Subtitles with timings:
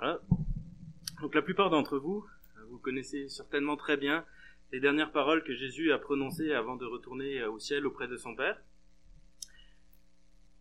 [0.00, 0.22] Voilà.
[1.20, 2.24] Donc la plupart d'entre vous,
[2.70, 4.24] vous connaissez certainement très bien
[4.72, 8.34] les dernières paroles que Jésus a prononcées avant de retourner au ciel auprès de son
[8.34, 8.58] Père.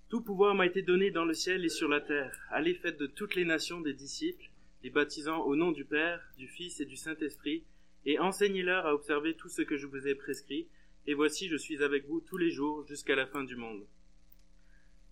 [0.10, 2.36] Tout pouvoir m'a été donné dans le ciel et sur la terre.
[2.50, 4.50] Allez, faites de toutes les nations des disciples,
[4.84, 7.64] les baptisant au nom du Père, du Fils et du Saint-Esprit,
[8.06, 10.68] et enseignez-leur à observer tout ce que je vous ai prescrit,
[11.08, 13.86] et voici je suis avec vous tous les jours jusqu'à la fin du monde.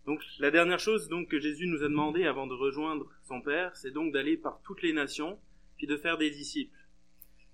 [0.08, 3.76] Donc la dernière chose donc que Jésus nous a demandé avant de rejoindre son Père,
[3.76, 5.38] c'est donc d'aller par toutes les nations,
[5.76, 6.80] puis de faire des disciples.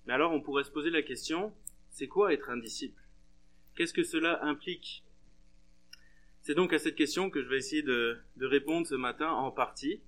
[0.05, 1.51] Mais alors on pourrait se poser la question,
[1.89, 3.01] c'est quoi être un disciple?
[3.75, 5.03] Qu'est-ce que cela implique?
[6.41, 10.03] C'est donc à cette question que je vais essayer de, répondre ce matin en partie.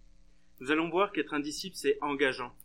[0.60, 2.55] Nous allons voir qu'être un disciple, c'est engageant.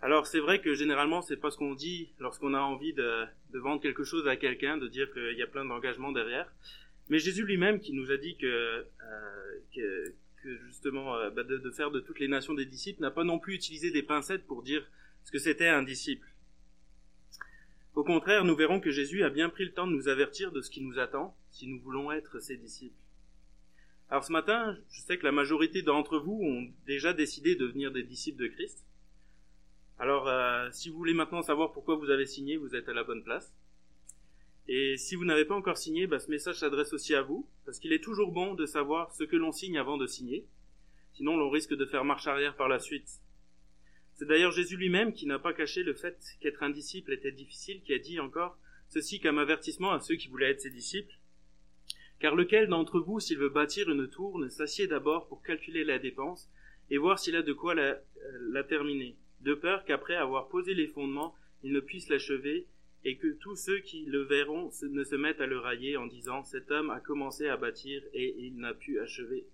[0.00, 3.82] Alors c'est vrai que généralement c'est pas ce qu'on dit lorsqu'on a envie de, vendre
[3.82, 6.50] quelque chose à quelqu'un, de dire qu'il y a plein d'engagements derrière.
[7.08, 8.84] Mais Jésus lui-même qui nous a dit que, euh,
[9.74, 10.14] que,
[10.66, 13.54] justement euh, bah, de, faire de toutes les nations des disciples n'a pas non plus
[13.54, 14.86] utilisé des pincettes pour dire
[15.24, 16.26] ce que c'était un disciple.
[17.94, 20.62] Au contraire, nous verrons que Jésus a bien pris le temps de nous avertir de
[20.62, 22.96] ce qui nous attend si nous voulons être ses disciples.
[24.08, 27.92] Alors ce matin, je sais que la majorité d'entre vous ont déjà décidé de devenir
[27.92, 28.84] des disciples de Christ.
[29.98, 33.04] Alors euh, si vous voulez maintenant savoir pourquoi vous avez signé, vous êtes à la
[33.04, 33.54] bonne place.
[34.68, 37.78] Et si vous n'avez pas encore signé, bah, ce message s'adresse aussi à vous, parce
[37.78, 40.46] qu'il est toujours bon de savoir ce que l'on signe avant de signer.
[41.12, 43.20] Sinon, l'on risque de faire marche arrière par la suite.
[44.14, 47.82] C'est d'ailleurs Jésus lui-même qui n'a pas caché le fait qu'être un disciple était difficile,
[47.82, 48.56] qui a dit encore
[48.88, 51.14] ceci comme avertissement à ceux qui voulaient être ses disciples.
[52.20, 55.98] Car lequel d'entre vous, s'il veut bâtir une tour, ne s'assied d'abord pour calculer la
[55.98, 56.48] dépense
[56.88, 57.98] et voir s'il a de quoi la,
[58.52, 62.66] la terminer, de peur qu'après avoir posé les fondements, il ne puisse l'achever
[63.04, 66.44] et que tous ceux qui le verront ne se mettent à le railler en disant
[66.44, 69.46] cet homme a commencé à bâtir et il n'a pu achever.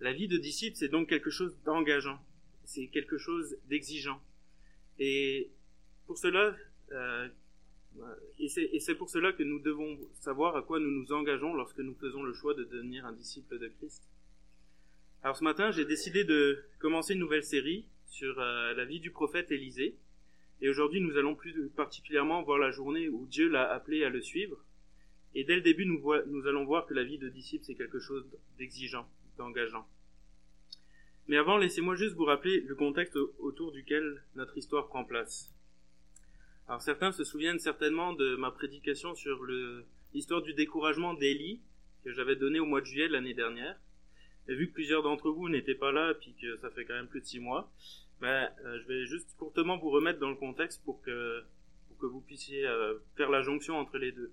[0.00, 2.18] La vie de disciple, c'est donc quelque chose d'engageant
[2.64, 4.20] c'est quelque chose d'exigeant.
[4.98, 5.50] Et
[6.06, 6.56] pour cela,
[6.92, 7.28] euh,
[8.38, 11.94] et c'est pour cela que nous devons savoir à quoi nous nous engageons lorsque nous
[11.94, 14.02] faisons le choix de devenir un disciple de Christ.
[15.22, 19.10] Alors ce matin, j'ai décidé de commencer une nouvelle série sur euh, la vie du
[19.10, 19.96] prophète Élisée.
[20.62, 24.22] Et aujourd'hui, nous allons plus particulièrement voir la journée où Dieu l'a appelé à le
[24.22, 24.64] suivre.
[25.34, 28.24] Et dès le début, nous, allons voir que la vie de disciple, c'est quelque chose
[28.58, 29.08] d'exigeant,
[29.38, 29.84] d'engageant.
[31.26, 35.52] Mais avant, laissez-moi juste vous rappeler le contexte autour duquel notre histoire prend place.
[36.68, 39.44] Alors certains se souviennent certainement de ma prédication sur
[40.14, 41.60] l'histoire du découragement d'Élie
[42.04, 43.80] que j'avais donné au mois de juillet l'année dernière.
[44.46, 47.08] Et vu que plusieurs d'entre vous n'étaient pas là, puis que ça fait quand même
[47.08, 47.72] plus de six mois,
[48.22, 51.42] ben, euh, je vais juste courtement vous remettre dans le contexte pour que,
[52.00, 54.32] vous puissiez euh, faire la jonction entre les deux.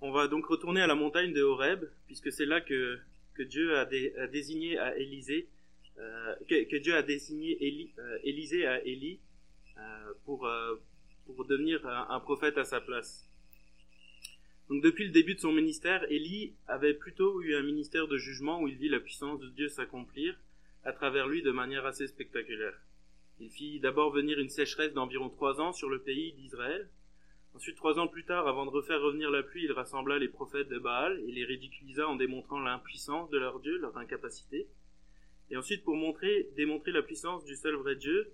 [0.00, 2.98] On va donc retourner à la montagne de Horeb, puisque c'est là que
[3.38, 3.84] Dieu a,
[4.28, 5.48] désigné à Élisée,
[5.98, 7.58] euh, que, Dieu a désigné
[8.24, 9.20] Élisée à Élie
[10.24, 10.48] pour,
[11.26, 13.28] pour devenir un, prophète à sa place.
[14.70, 18.60] Donc depuis le début de son ministère, Élie avait plutôt eu un ministère de jugement
[18.62, 20.38] où il vit la puissance de Dieu s'accomplir
[20.84, 22.78] à travers lui de manière assez spectaculaire.
[23.40, 26.88] Il fit d'abord venir une sécheresse d'environ trois ans sur le pays d'Israël,
[27.54, 30.68] Ensuite, trois ans plus tard, avant de refaire revenir la pluie, il rassembla les prophètes
[30.68, 34.68] de Baal et les ridiculisa en démontrant l'impuissance de leur Dieu, leur incapacité.
[35.50, 38.30] Et ensuite, pour montrer, démontrer la puissance du seul vrai Dieu,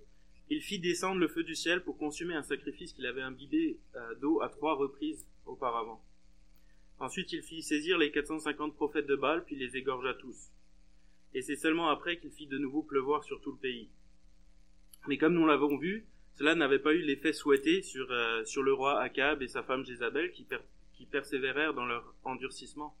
[0.49, 4.15] il fit descendre le feu du ciel pour consumer un sacrifice qu'il avait imbibé euh,
[4.15, 6.03] d'eau à trois reprises auparavant.
[6.99, 10.51] Ensuite, il fit saisir les 450 prophètes de Baal, puis les égorgea tous.
[11.35, 13.89] Et c'est seulement après qu'il fit de nouveau pleuvoir sur tout le pays.
[15.09, 19.01] Mais comme nous l'avons vu, cela n'avait pas eu l'effet souhaité sur, euh, le roi
[19.01, 20.47] Akab et sa femme Jézabel qui,
[21.11, 22.97] persévérèrent dans leur endurcissement.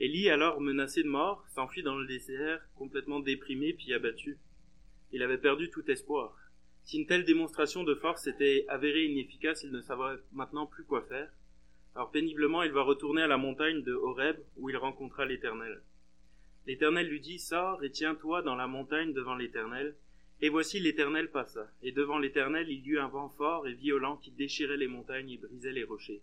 [0.00, 4.36] Élie, alors menacé de mort, s'enfuit dans le désert, complètement déprimé puis abattu.
[5.12, 6.36] Il avait perdu tout espoir.
[6.82, 11.02] Si une telle démonstration de force était avérée inefficace, il ne savait maintenant plus quoi
[11.02, 11.30] faire.
[11.94, 15.80] Alors péniblement, il va retourner à la montagne de Horeb, où il rencontra l'Éternel.
[16.66, 19.96] L'Éternel lui dit, Sors et tiens-toi dans la montagne devant l'Éternel,
[20.42, 24.16] et voici l'Éternel passa, et devant l'Éternel il y eut un vent fort et violent
[24.16, 26.22] qui déchirait les montagnes et brisait les rochers.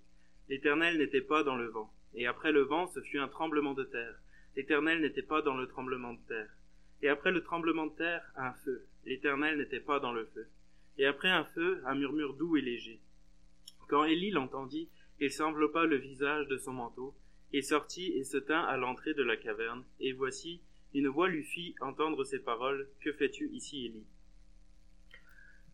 [0.49, 3.83] L'Éternel n'était pas dans le vent, et après le vent ce fut un tremblement de
[3.83, 4.15] terre.
[4.55, 6.49] L'Éternel n'était pas dans le tremblement de terre.
[7.03, 8.87] Et après le tremblement de terre, un feu.
[9.05, 10.47] L'Éternel n'était pas dans le feu.
[10.97, 12.99] Et après un feu, un murmure doux et léger.
[13.87, 14.89] Quand Élie l'entendit,
[15.19, 17.15] il s'enveloppa le visage de son manteau,
[17.53, 20.61] et sortit et se tint à l'entrée de la caverne, et voici,
[20.93, 24.05] une voix lui fit entendre ces paroles Que fais-tu ici, Élie?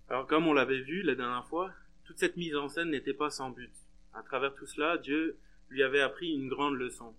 [0.10, 1.72] Alors, comme on l'avait vu la dernière fois,
[2.04, 3.74] toute cette mise en scène n'était pas sans but.
[4.14, 5.38] À travers tout cela, Dieu
[5.70, 7.16] lui avait appris une grande leçon.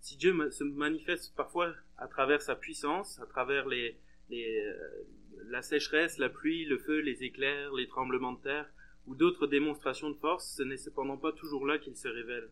[0.00, 5.04] si Dieu se manifeste parfois à travers sa puissance, à travers euh,
[5.46, 8.68] la sécheresse, la pluie, le feu, les éclairs, les tremblements de terre,
[9.06, 12.50] ou d'autres démonstrations de force, ce n'est cependant pas toujours là qu'il se révèle.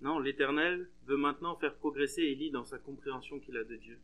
[0.00, 3.98] Non, l'Éternel veut maintenant faire progresser Élie dans sa compréhension qu'il a de Dieu.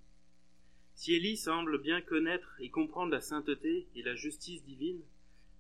[0.95, 5.03] Si Élie semble bien connaître et comprendre la sainteté et la justice divine,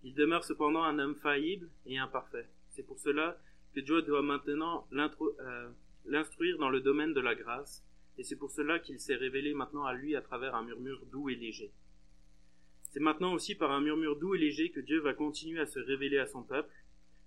[0.02, 2.48] il demeure cependant un homme faillible et imparfait.
[2.70, 3.38] C'est pour cela
[3.75, 5.70] que Dieu doit maintenant euh,
[6.04, 7.84] l'instruire dans le domaine de la grâce,
[8.19, 11.31] et c'est pour cela qu'il s'est révélé maintenant à lui à travers un murmure doux
[11.31, 11.72] et léger.
[12.90, 15.81] C'est maintenant aussi par un murmure doux et léger que Dieu va continuer à se
[15.81, 16.70] révéler à son peuple,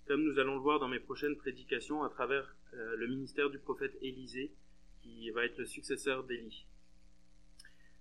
[0.08, 3.60] comme nous allons le voir dans mes prochaines prédications à travers euh, le ministère du
[3.60, 4.52] prophète Élisée,
[5.02, 6.66] qui va être le successeur d'Élie.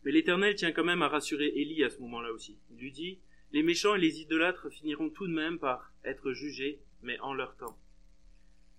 [0.04, 2.58] Mais l'Éternel tient quand même à rassurer Élie à ce moment-là aussi.
[2.70, 3.18] Il lui dit,
[3.52, 7.56] Les méchants et les idolâtres finiront tout de même par être jugés, mais en leur
[7.56, 7.76] temps.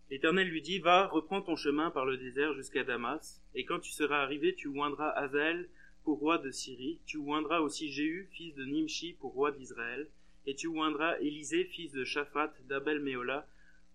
[0.09, 3.91] L'Éternel lui dit, Va, reprends ton chemin par le désert jusqu'à Damas, et quand tu
[3.91, 5.69] seras arrivé, tu oindras Azaël
[6.03, 10.07] pour roi de Syrie, tu oindras aussi Jéhu, fils de Nimshi, pour roi d'Israël,
[10.47, 13.45] et tu oindras Élisée, fils de Shaphat, d'Abel Méola,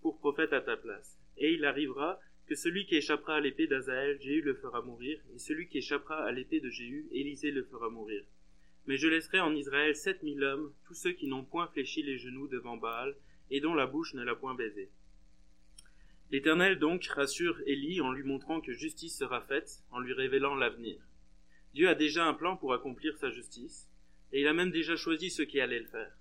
[0.03, 1.19] pour prophète à ta place.
[1.39, 5.39] Et il arrivera que celui qui échappera à l'épée d'Azaël, Jéhu le fera mourir, et
[5.39, 8.23] celui qui échappera à l'épée de Jéhu, Élisée le fera mourir.
[8.87, 12.19] Mais je laisserai en Israël sept mille hommes, tous ceux qui n'ont point fléchi les
[12.19, 13.17] genoux devant Baal,
[13.51, 14.91] et dont la bouche ne l'a point baisé.
[16.31, 21.01] L'Éternel donc rassure Élie en lui montrant que justice sera faite, en lui révélant l'avenir.
[21.73, 23.89] Dieu a déjà un plan pour accomplir sa justice,
[24.33, 26.13] et il a même déjà choisi ceux qui allaient le faire.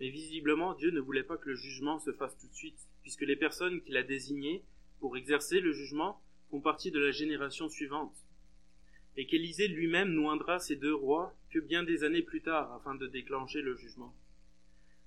[0.00, 3.20] Mais visiblement, Dieu ne voulait pas que le jugement se fasse tout de suite, puisque
[3.20, 4.64] les personnes qu'il a désignées
[4.98, 8.16] pour exercer le jugement font partie de la génération suivante,
[9.16, 13.06] et qu'Élisée lui-même noindra ces deux rois que bien des années plus tard afin de
[13.06, 14.14] déclencher le jugement.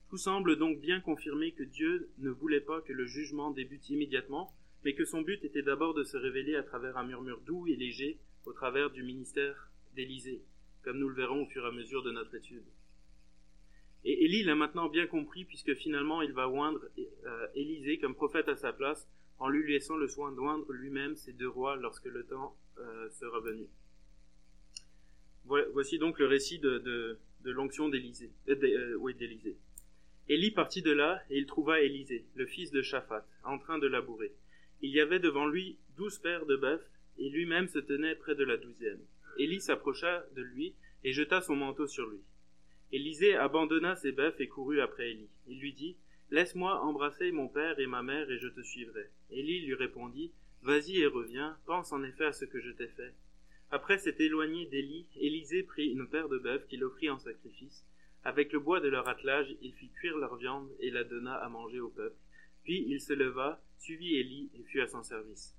[0.09, 4.53] Tout semble donc bien confirmer que Dieu ne voulait pas que le jugement débute immédiatement,
[4.85, 7.75] mais que son but était d'abord de se révéler à travers un murmure doux et
[7.75, 10.43] léger au travers du ministère d'Élysée,
[10.83, 12.65] comme nous le verrons au fur et à mesure de notre étude.
[14.05, 18.49] Et Élie l'a maintenant bien compris puisque finalement il va oindre euh, Élisée comme prophète
[18.49, 19.07] à sa place
[19.39, 23.39] en lui laissant le soin d'oindre lui-même ses deux rois lorsque le temps euh, sera
[23.39, 23.67] venu.
[25.45, 28.31] Voici donc le récit de, l'onction d'Élysée.
[28.47, 29.57] Euh, oui, d'Élysée.
[30.29, 33.87] Élie partit de là, et il trouva Élisée, le fils de Shaphat, en train de
[33.87, 34.33] labourer.
[34.81, 36.81] Il y avait devant lui douze paires de bœufs,
[37.17, 39.01] et lui-même se tenait près de la douzième.
[39.37, 42.21] Élie s'approcha de lui, et jeta son manteau sur lui.
[42.93, 45.29] Élisée abandonna ses bœufs et courut après Élie.
[45.47, 45.97] Il lui dit,
[46.29, 49.09] Laisse-moi embrasser mon père et ma mère, et je te suivrai.
[49.31, 50.31] Élie lui répondit,
[50.61, 53.15] Vas-y et reviens, pense en effet à ce que je t'ai fait.
[53.71, 57.83] Après s'être éloigné d'Élie, Élisée prit une paire de bœufs qu'il offrit en sacrifice,
[58.23, 61.49] avec le bois de leur attelage, il fit cuire leur viande et la donna à
[61.49, 62.15] manger au peuple.
[62.63, 65.55] Puis il se leva, suivit Élie et fut à son service.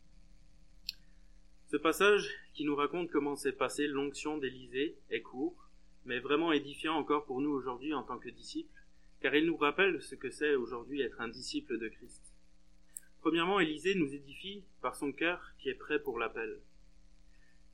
[1.66, 5.63] Ce passage, qui nous raconte comment s'est passée l'onction d'Élysée, est court,
[6.04, 8.70] mais vraiment édifiant encore pour nous aujourd'hui en tant que disciples,
[9.20, 12.34] car il nous rappelle ce que c'est aujourd'hui être un disciple de Christ.
[13.20, 16.60] Premièrement, Élysée nous édifie par son cœur qui est prêt pour l'appel.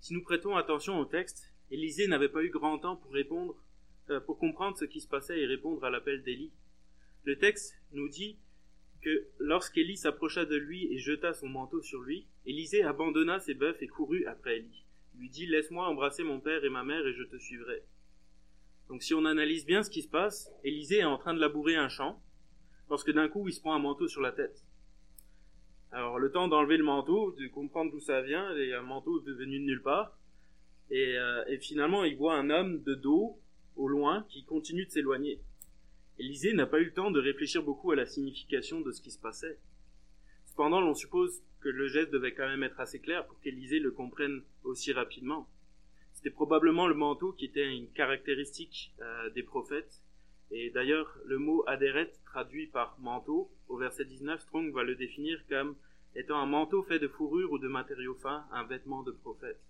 [0.01, 3.57] Si nous prêtons attention au texte, Élysée n'avait pas eu grand temps pour répondre
[4.11, 6.53] euh, pour comprendre ce qui se passait et répondre à l'appel d'Élie.
[7.25, 8.39] Le texte nous dit
[9.03, 13.77] que lorsqu'Élie s'approcha de lui et jeta son manteau sur lui, Élisée abandonna ses bœufs
[13.81, 14.85] et courut après Élie.
[15.17, 17.85] Lui dit Laisse-moi embrasser mon père et ma mère et je te suivrai.
[18.91, 21.77] Donc si on analyse bien ce qui se passe, Élisée est en train de labourer
[21.77, 22.21] un champ,
[22.89, 24.65] lorsque d'un coup il se prend un manteau sur la tête.
[25.93, 29.61] Alors le temps d'enlever le manteau, de comprendre d'où ça vient, a un manteau devenu
[29.61, 30.19] de nulle part,
[30.91, 33.39] et, euh, et finalement il voit un homme de dos
[33.77, 35.41] au loin, qui continue de s'éloigner.
[36.19, 39.13] Élisée n'a pas eu le temps de réfléchir beaucoup à la signification de ce qui
[39.13, 39.61] se passait.
[40.47, 43.93] Cependant, l'on suppose que le geste devait quand même être assez clair pour qu'Élisée le
[43.93, 45.49] comprenne aussi rapidement.
[46.21, 50.03] C'était probablement le manteau qui était une caractéristique euh, des prophètes.
[50.51, 55.41] Et d'ailleurs, le mot adéret, traduit par manteau, au verset 19, Strong va le définir
[55.49, 55.77] comme
[56.15, 59.63] étant un manteau fait de fourrure ou de matériaux fins, un vêtement de prophète.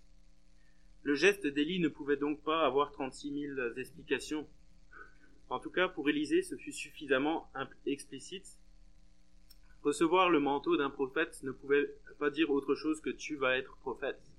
[1.03, 4.45] Le geste d'Élie ne pouvait donc pas avoir 36 000 explications.
[5.49, 7.49] En tout cas, pour Élisée, ce fut suffisamment
[7.85, 8.59] explicite.
[9.83, 13.77] Recevoir le manteau d'un prophète ne pouvait pas dire autre chose que tu vas être
[13.77, 14.30] prophète.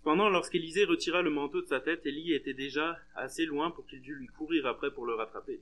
[0.00, 4.00] Cependant, lorsqu'Élisée retira le manteau de sa tête, Élie était déjà assez loin pour qu'il
[4.00, 5.60] dût lui courir après pour le rattraper.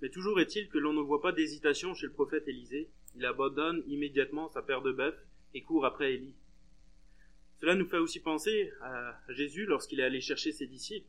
[0.00, 2.90] Mais toujours est-il que l'on ne voit pas d'hésitation chez le prophète Élisée.
[3.16, 5.16] Il abandonne immédiatement sa paire de bœufs
[5.52, 6.34] et court après Élie.
[7.60, 11.08] Cela nous fait aussi penser à Jésus lorsqu'il est allé chercher ses disciples.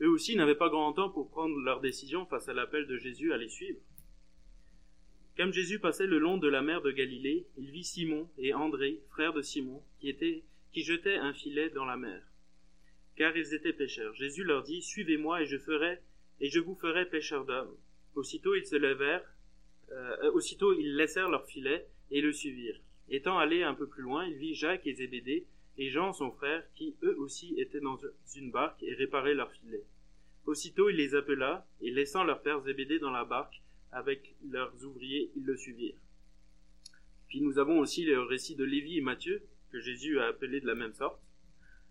[0.00, 3.32] Eux aussi n'avaient pas grand temps pour prendre leur décision face à l'appel de Jésus
[3.32, 3.78] à les suivre.
[5.36, 9.00] Comme Jésus passait le long de la mer de Galilée, il vit Simon et André,
[9.10, 10.44] frères de Simon, qui, étaient,
[10.74, 12.20] qui jetaient un filet dans la mer,
[13.14, 14.12] car ils étaient pêcheurs.
[14.14, 16.00] Jésus leur dit, Suivez-moi et je ferai,
[16.40, 17.76] et je vous ferai pêcheurs d'hommes.
[18.16, 19.24] Aussitôt ils se levèrent,
[19.92, 22.80] euh, aussitôt ils laissèrent leur filet et le suivirent.
[23.08, 25.46] Étant allé un peu plus loin, il vit Jacques et Zébédée
[25.78, 27.98] et Jean son frère, qui eux aussi étaient dans
[28.34, 29.84] une barque et réparaient leur filet.
[30.44, 33.62] Aussitôt il les appela, et laissant leur père Zébédée dans la barque,
[33.92, 36.00] avec leurs ouvriers, ils le suivirent.
[37.28, 39.42] Puis nous avons aussi le récit de Lévi et Matthieu,
[39.74, 41.20] que Jésus a appelé de la même sorte.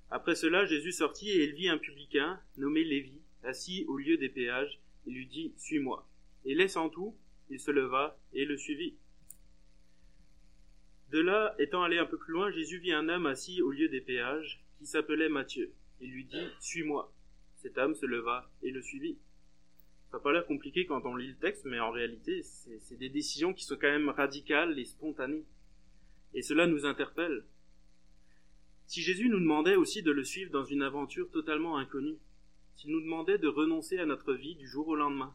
[0.10, 4.30] Après cela, Jésus sortit et il vit un publicain, nommé Lévi, assis au lieu des
[4.30, 6.08] péages, et lui dit, Suis-moi.
[6.46, 7.14] Et laissant tout,
[7.50, 8.96] il se leva et le suivit.
[11.12, 13.90] De là, étant allé un peu plus loin, Jésus vit un homme assis au lieu
[13.90, 15.74] des péages, qui s'appelait Matthieu.
[16.00, 17.14] Il lui dit, Suis-moi.
[17.58, 19.18] Cet homme se leva et le suivit.
[20.10, 23.10] Ça n'a pas l'air compliqué quand on lit le texte, mais en réalité, c'est des
[23.10, 25.44] décisions qui sont quand même radicales et spontanées.
[26.34, 27.44] Et cela nous interpelle.
[28.86, 32.18] Si Jésus nous demandait aussi de le suivre dans une aventure totalement inconnue,
[32.76, 35.34] s'il nous demandait de renoncer à notre vie du jour au lendemain,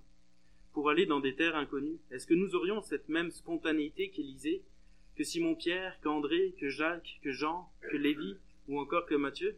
[0.73, 4.63] pour aller dans des terres inconnues, est-ce que nous aurions cette même spontanéité qu'Élisée,
[5.17, 8.37] que Simon-Pierre, qu'André, que Jacques, que Jean, que Lévi,
[8.69, 9.57] ou encore que Matthieu?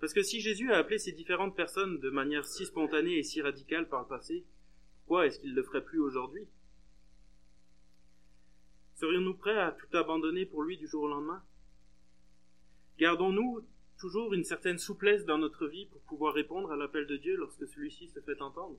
[0.00, 3.40] Parce que si Jésus a appelé ces différentes personnes de manière si spontanée et si
[3.40, 4.44] radicale par le passé,
[4.98, 6.46] pourquoi est-ce qu'il ne le ferait plus aujourd'hui?
[8.94, 11.42] Serions-nous prêts à tout abandonner pour lui du jour au lendemain?
[12.98, 13.60] Gardons-nous
[13.98, 17.66] toujours une certaine souplesse dans notre vie pour pouvoir répondre à l'appel de Dieu lorsque
[17.66, 18.78] celui-ci se fait entendre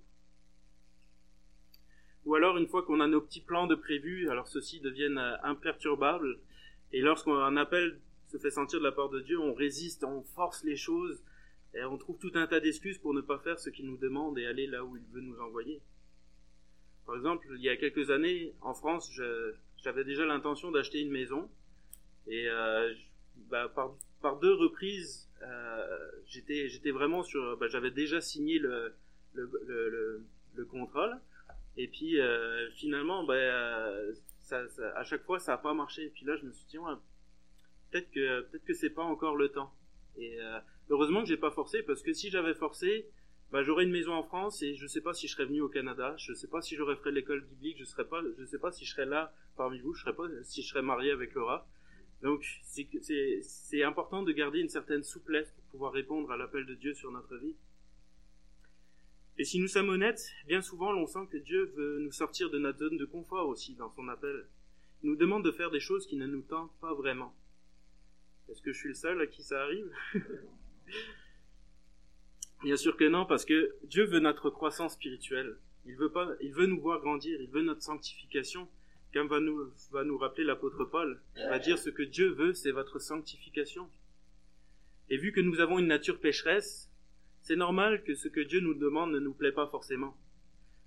[2.25, 5.37] Ou alors, une fois qu'on a nos petits plans de prévus, alors ceux-ci deviennent euh,
[5.43, 6.39] imperturbables,
[6.93, 10.63] et lorsqu'on appelle se fait sentir de la part de Dieu, on résiste, on force
[10.63, 11.23] les choses,
[11.73, 14.37] et on trouve tout un tas d'excuses pour ne pas faire ce qu'il nous demande
[14.39, 15.81] et aller là où il veut nous envoyer.
[17.05, 19.11] Par exemple, il y a quelques années, en France,
[19.77, 21.49] j'avais déjà l'intention d'acheter une maison,
[22.27, 22.93] et euh,
[23.49, 23.95] bah, par,
[24.35, 28.93] deux reprises, euh, j'étais vraiment sur, bah, j'avais déjà signé le,
[29.33, 31.19] le, le, contrat,
[31.77, 33.35] et puis euh, finalement, bah,
[34.95, 36.05] à chaque fois, ça n'a pas marché.
[36.05, 36.77] Et puis là, je me suis dit,
[37.91, 39.73] peut-être que peut-être que c'est pas encore le temps.
[40.17, 43.07] Et euh, heureusement que j'ai pas forcé parce que si j'avais forcé,
[43.51, 45.69] bah, j'aurais une maison en France et je sais pas si je serais venu au
[45.69, 48.71] Canada, je sais pas si j'aurais fait l'école biblique, je serais pas, je sais pas
[48.71, 51.67] si je serais là parmi vous, je serais pas si je serais marié avec Laura.
[52.21, 56.93] Donc c'est important de garder une certaine souplesse pour pouvoir répondre à l'appel de Dieu
[56.93, 57.55] sur notre vie.
[59.39, 62.57] Et si nous sommes honnêtes, bien souvent l'on sent que Dieu veut nous sortir de
[62.57, 64.47] notre zone de confort aussi dans son appel.
[65.03, 67.35] Il nous demande de faire des choses qui ne nous tentent pas vraiment.
[68.49, 69.91] Est-ce que je suis le seul à qui ça arrive?
[72.63, 75.57] Bien sûr que non, parce que Dieu veut notre croissance spirituelle.
[75.85, 78.67] Il veut pas, il veut nous voir grandir, il veut notre sanctification.
[79.13, 82.71] Comme va nous, va nous rappeler l'apôtre Paul, va dire ce que Dieu veut, c'est
[82.71, 83.89] votre sanctification.
[85.09, 86.91] Et vu que nous avons une nature pécheresse,
[87.41, 90.17] c'est normal que ce que Dieu nous demande ne nous plaît pas forcément.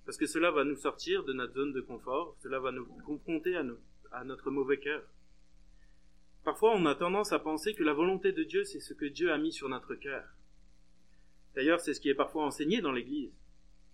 [0.05, 3.57] Parce que cela va nous sortir de notre zone de confort, cela va nous confronter
[3.57, 3.65] à,
[4.13, 5.03] à notre mauvais cœur.
[6.45, 9.33] Parfois, on a tendance à penser que la volonté de Dieu, c'est ce que Dieu
[9.33, 10.25] a mis sur notre cœur.
[11.55, 13.33] D'ailleurs, c'est ce qui est parfois enseigné dans l'Église.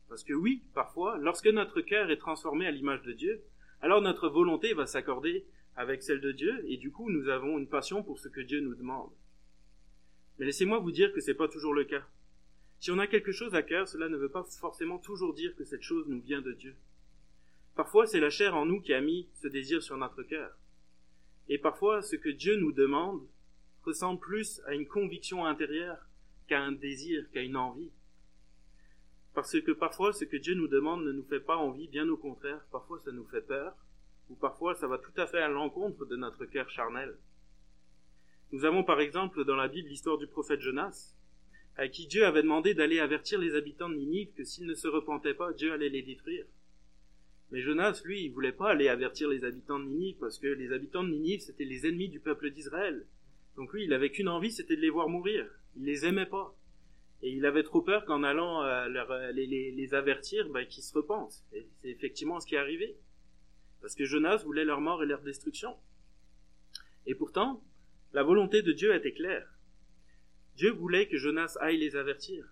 [0.09, 3.43] Parce que oui, parfois, lorsque notre cœur est transformé à l'image de Dieu,
[3.81, 7.69] alors notre volonté va s'accorder avec celle de Dieu, et du coup, nous avons une
[7.69, 9.11] passion pour ce que Dieu nous demande.
[10.39, 12.07] Mais laissez-moi vous dire que ce n'est pas toujours le cas.
[12.81, 15.65] Si on a quelque chose à cœur, cela ne veut pas forcément toujours dire que
[15.65, 16.75] cette chose nous vient de Dieu.
[17.75, 20.57] Parfois, c'est la chair en nous qui a mis ce désir sur notre cœur.
[21.49, 23.27] Et parfois, ce que Dieu nous demande
[23.85, 25.99] ressemble plus à une conviction intérieure
[26.49, 27.91] qu'à un désir, qu'à une envie.
[29.37, 32.17] Parce que parfois, ce que Dieu nous demande ne nous fait pas envie, bien au
[32.17, 33.77] contraire, parfois ça nous fait peur,
[34.31, 37.15] ou parfois ça va tout à fait à l'encontre de notre cœur charnel.
[38.53, 41.15] Nous avons par exemple dans la Bible l'histoire du prophète Jonas,
[41.77, 44.89] à qui Dieu avait demandé d'aller avertir les habitants de Ninive que s'ils ne se
[44.89, 46.47] repentaient pas, Dieu allait les détruire.
[47.51, 50.73] Mais Jonas, lui, il voulait pas aller avertir les habitants de Ninive parce que les
[50.73, 53.05] habitants de Ninive, c'était les ennemis du peuple d'Israël.
[53.57, 55.47] Donc lui, il avait qu'une envie, c'était de les voir mourir.
[55.77, 56.57] Il les aimait pas.
[57.23, 60.95] Et il avait trop peur qu'en allant euh, euh, les, les, avertir, bah, qu'ils se
[60.95, 61.45] repentent.
[61.53, 62.97] Et c'est effectivement ce qui est arrivé.
[63.81, 65.77] Parce que Jonas voulait leur mort et leur destruction.
[67.07, 67.63] Et pourtant,
[68.13, 69.49] la volonté de Dieu était claire.
[70.57, 72.47] Dieu voulait que Jonas aille les avertir.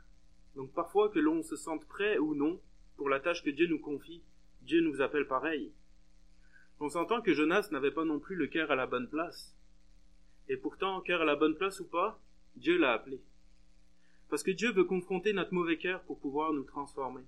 [0.54, 2.60] Donc parfois que l'on se sente prêt ou non
[2.96, 4.22] pour la tâche que Dieu nous confie,
[4.62, 5.72] Dieu nous appelle pareil.
[6.80, 9.56] On s'entend que Jonas n'avait pas non plus le cœur à la bonne place.
[10.48, 12.20] Et pourtant, cœur à la bonne place ou pas,
[12.56, 13.22] Dieu l'a appelé.
[14.28, 17.22] Parce que Dieu veut confronter notre mauvais cœur pour pouvoir nous transformer.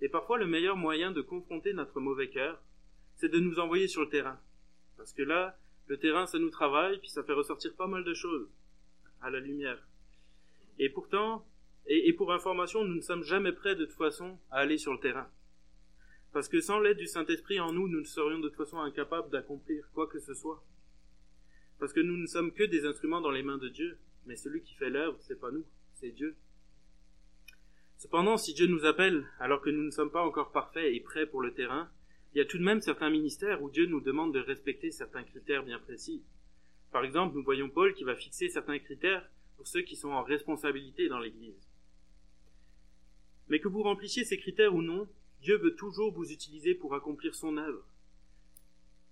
[0.00, 2.60] Et parfois, le meilleur moyen de confronter notre mauvais cœur,
[3.14, 4.38] c'est de nous envoyer sur le terrain.
[4.96, 8.14] Parce que là, le terrain, ça nous travaille, puis ça fait ressortir pas mal de
[8.14, 8.48] choses
[9.20, 9.86] à la lumière.
[10.78, 11.46] Et pourtant,
[11.86, 15.00] et, pour information, nous ne sommes jamais prêts de toute façon à aller sur le
[15.00, 15.28] terrain.
[16.32, 19.30] Parce que sans l'aide du Saint-Esprit en nous, nous ne serions de toute façon incapables
[19.30, 20.64] d'accomplir quoi que ce soit.
[21.78, 24.62] Parce que nous ne sommes que des instruments dans les mains de Dieu, mais celui
[24.62, 25.64] qui fait l'œuvre, c'est pas nous,
[25.94, 26.36] c'est Dieu.
[27.96, 31.26] Cependant, si Dieu nous appelle alors que nous ne sommes pas encore parfaits et prêts
[31.26, 31.90] pour le terrain,
[32.34, 35.22] il y a tout de même certains ministères où Dieu nous demande de respecter certains
[35.22, 36.22] critères bien précis.
[36.90, 40.22] Par exemple, nous voyons Paul qui va fixer certains critères pour ceux qui sont en
[40.22, 41.68] responsabilité dans l'Église.
[43.48, 45.08] Mais que vous remplissiez ces critères ou non,
[45.40, 47.86] Dieu veut toujours vous utiliser pour accomplir son œuvre.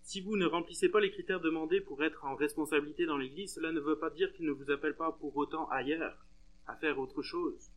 [0.03, 3.73] Si vous ne remplissez pas les critères demandés pour être en responsabilité dans l'Église, cela
[3.73, 6.27] ne veut pas dire qu'il ne vous appelle pas pour autant ailleurs,
[6.67, 7.71] à faire autre chose.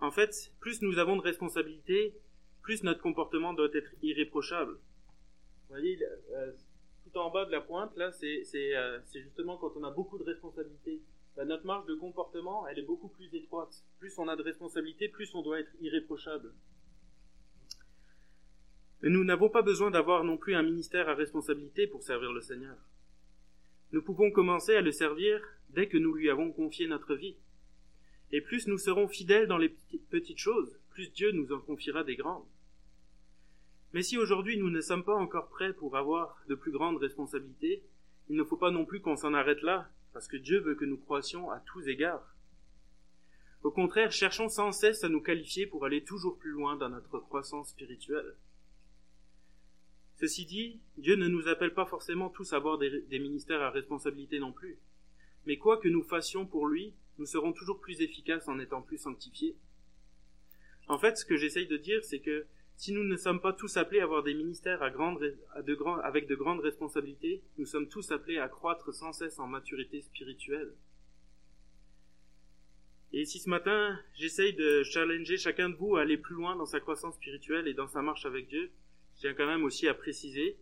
[0.00, 2.14] En fait, plus nous avons de responsabilités,
[2.60, 4.72] plus notre comportement doit être irréprochable.
[4.72, 5.98] Vous voyez,
[6.32, 6.52] euh,
[7.04, 8.44] tout en bas de la pointe, là, c'est
[8.76, 11.02] euh, justement quand on a beaucoup de responsabilités.
[11.36, 13.82] Ben, notre marge de comportement, elle est beaucoup plus étroite.
[13.98, 16.52] Plus on a de responsabilités, plus on doit être irréprochable.
[19.02, 22.76] Nous n'avons pas besoin d'avoir non plus un ministère à responsabilité pour servir le Seigneur.
[23.90, 27.36] Nous pouvons commencer à le servir dès que nous lui avons confié notre vie.
[28.30, 29.74] Et plus nous serons fidèles dans les
[30.10, 32.46] petites choses, plus Dieu nous en confiera des grandes.
[33.92, 37.82] Mais si aujourd'hui nous ne sommes pas encore prêts pour avoir de plus grandes responsabilités,
[38.30, 40.84] il ne faut pas non plus qu'on s'en arrête là, parce que Dieu veut que
[40.84, 42.34] nous croissions à tous égards.
[43.62, 47.18] Au contraire, cherchons sans cesse à nous qualifier pour aller toujours plus loin dans notre
[47.18, 48.34] croissance spirituelle.
[50.22, 54.38] Ceci dit, Dieu ne nous appelle pas forcément tous à avoir des, ministères à responsabilité
[54.38, 54.78] non plus.
[55.46, 58.98] Mais quoi que nous fassions pour lui, nous serons toujours plus efficaces en étant plus
[58.98, 59.56] sanctifiés.
[60.86, 63.76] En fait, ce que j'essaye de dire, c'est que si nous ne sommes pas tous
[63.76, 68.94] appelés à avoir des ministères avec de grandes responsabilités, nous sommes tous appelés à croître
[68.94, 70.72] sans cesse en maturité spirituelle.
[73.12, 76.64] Et si ce matin, j'essaye de challenger chacun de vous à aller plus loin dans
[76.64, 78.70] sa croissance spirituelle et dans sa marche avec Dieu,
[79.22, 80.56] tiens quand même aussi à préciser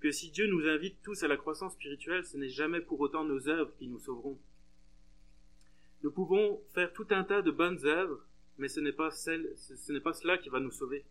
[0.00, 3.22] que si Dieu nous invite tous à la croissance spirituelle, ce n'est jamais pour autant
[3.24, 4.36] nos œuvres qui nous sauveront.
[6.02, 8.26] Nous pouvons faire tout un tas de bonnes œuvres,
[8.58, 11.04] mais ce n'est pas cela qui va nous sauver.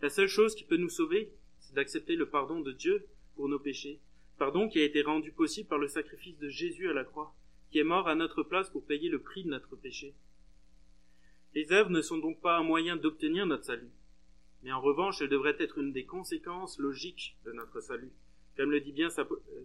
[0.00, 3.58] La seule chose qui peut nous sauver, c'est d'accepter le pardon de Dieu pour nos
[3.58, 4.00] péchés,
[4.38, 7.34] pardon qui a été rendu possible par le sacrifice de Jésus à la croix,
[7.72, 10.14] qui est mort à notre place pour payer le prix de notre péché.
[11.54, 13.90] Les œuvres ne sont donc pas un moyen d'obtenir notre salut,
[14.62, 18.12] mais en revanche elles devraient être une des conséquences logiques de notre salut,
[18.56, 19.08] comme le dit bien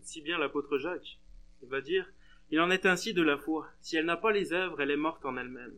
[0.02, 1.20] si bien l'apôtre Jacques.
[1.62, 2.12] Il va dire
[2.50, 3.70] Il en est ainsi de la foi.
[3.82, 5.78] Si elle n'a pas les œuvres, elle est morte en elle-même.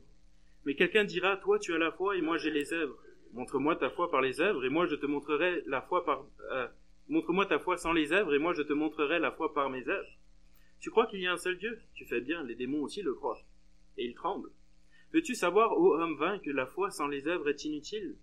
[0.65, 2.97] Mais quelqu'un dira Toi tu as la foi et moi j'ai les œuvres.
[3.33, 6.25] Montre-moi ta foi par les œuvres, et moi je te montrerai la foi par.
[6.51, 6.67] Euh,
[7.07, 9.87] montre-moi ta foi sans les œuvres, et moi je te montrerai la foi par mes
[9.87, 10.19] œuvres.
[10.79, 11.81] Tu crois qu'il y a un seul Dieu?
[11.95, 13.41] Tu fais bien, les démons aussi le croient.
[13.97, 14.51] Et ils tremblent.
[15.13, 18.17] Veux-tu savoir, ô homme vain, que la foi sans les œuvres est inutile?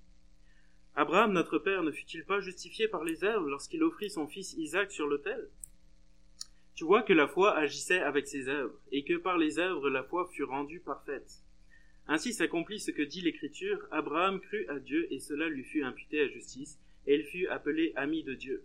[0.97, 4.91] Abraham, notre père, ne fut-il pas justifié par les œuvres lorsqu'il offrit son fils Isaac
[4.91, 5.49] sur l'autel?
[6.75, 10.03] Tu vois que la foi agissait avec ses œuvres, et que par les œuvres la
[10.03, 11.43] foi fut rendue parfaite.
[12.07, 16.21] Ainsi s'accomplit ce que dit l'Écriture, Abraham crut à Dieu et cela lui fut imputé
[16.23, 18.65] à justice, et il fut appelé ami de Dieu.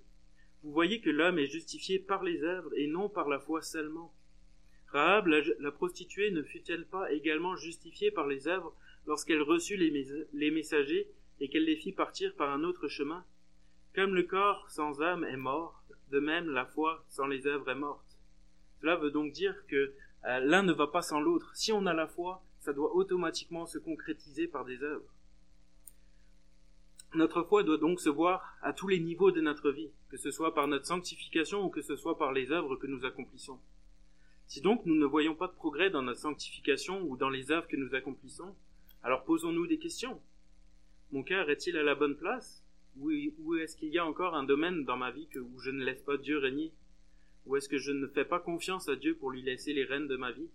[0.63, 4.11] Vous voyez que l'homme est justifié par les œuvres et non par la foi seulement.
[4.87, 11.07] Rahab, la, prostituée, ne fut-elle pas également justifiée par les œuvres lorsqu'elle reçut les, messagers?
[11.39, 13.25] Et qu'elle les fit partir par un autre chemin
[13.93, 17.75] Comme le corps sans âme est mort, de même la foi sans les œuvres est
[17.75, 18.17] morte.
[18.81, 19.93] Cela veut donc dire que
[20.25, 21.51] euh, l'un ne va pas sans l'autre.
[21.55, 25.13] Si on a la foi, ça doit automatiquement se concrétiser par des œuvres.
[27.13, 30.31] Notre foi doit donc se voir à tous les niveaux de notre vie, que ce
[30.31, 33.59] soit par notre sanctification ou que ce soit par les œuvres que nous accomplissons.
[34.47, 37.67] Si donc nous ne voyons pas de progrès dans notre sanctification ou dans les œuvres
[37.67, 38.55] que nous accomplissons,
[39.01, 40.21] alors posons-nous des questions.
[41.11, 42.63] Mon cœur est-il à la bonne place?
[42.97, 46.01] Ou, est-ce qu'il y a encore un domaine dans ma vie où je ne laisse
[46.01, 46.71] pas Dieu régner?
[47.45, 50.07] Ou est-ce que je ne fais pas confiance à Dieu pour lui laisser les rênes
[50.07, 50.49] de ma vie?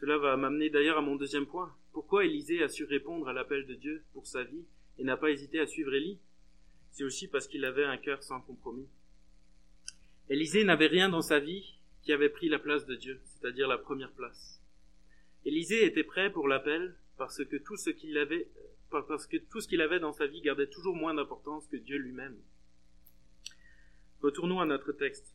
[0.00, 1.74] Cela va m'amener d'ailleurs à mon deuxième point.
[1.92, 4.66] Pourquoi Élisée a su répondre à l'appel de Dieu pour sa vie
[4.98, 6.18] et n'a pas hésité à suivre Élie?
[6.90, 8.88] C'est aussi parce qu'il avait un cœur sans compromis.
[10.28, 13.78] Élisée n'avait rien dans sa vie qui avait pris la place de Dieu, c'est-à-dire la
[13.78, 14.62] première place.
[15.44, 18.48] Élisée était prêt pour l'appel parce que tout ce qu'il avait,
[18.90, 21.98] parce que tout ce qu'il avait dans sa vie gardait toujours moins d'importance que Dieu
[21.98, 22.36] lui-même.
[24.22, 25.34] Retournons à notre texte.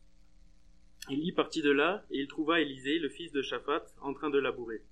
[1.08, 4.38] y partit de là, et il trouva Élisée, le fils de Shaphat, en train de
[4.38, 4.82] labourer.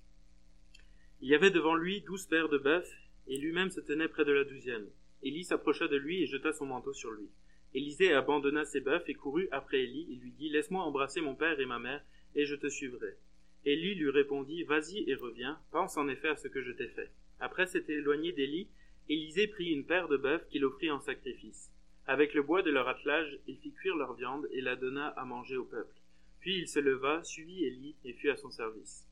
[1.21, 2.89] Il y avait devant lui douze paires de bœufs
[3.27, 4.89] et lui-même se tenait près de la douzième.
[5.21, 7.29] Élie s'approcha de lui et jeta son manteau sur lui.
[7.73, 11.59] Élisée abandonna ses bœufs et courut après Élie et lui dit Laisse-moi embrasser mon père
[11.59, 13.17] et ma mère, et je te suivrai.
[13.65, 17.11] Élie lui répondit Vas-y et reviens, pense en effet à ce que je t'ai fait.
[17.41, 18.69] Après s'être éloigné d'Élie,
[19.09, 21.71] Élisée prit une paire de bœufs qu'il offrit en sacrifice.
[22.05, 25.25] Avec le bois de leur attelage, il fit cuire leur viande et la donna à
[25.25, 25.95] manger au peuple.
[26.39, 29.07] Puis il se leva, suivit Élie et fut à son service.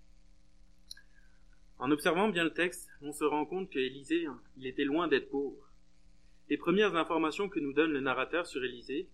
[1.80, 5.68] En observant bien le texte, on se rend compte qu'Élisée, il était loin d'être pauvre.
[6.50, 9.10] Les premières informations que nous donne le narrateur sur Élisée,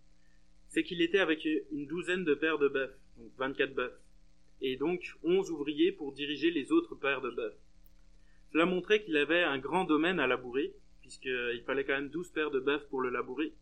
[0.67, 3.97] c'est qu'il était avec une douzaine de paires de bœufs, donc 24 bœufs,
[4.60, 7.56] et donc 11 ouvriers pour diriger les autres paires de bœufs.
[8.55, 12.51] Cela montrait qu'il avait un grand domaine à labourer, puisqu'il fallait quand même 12 paires
[12.51, 13.53] de bœufs pour le labourer.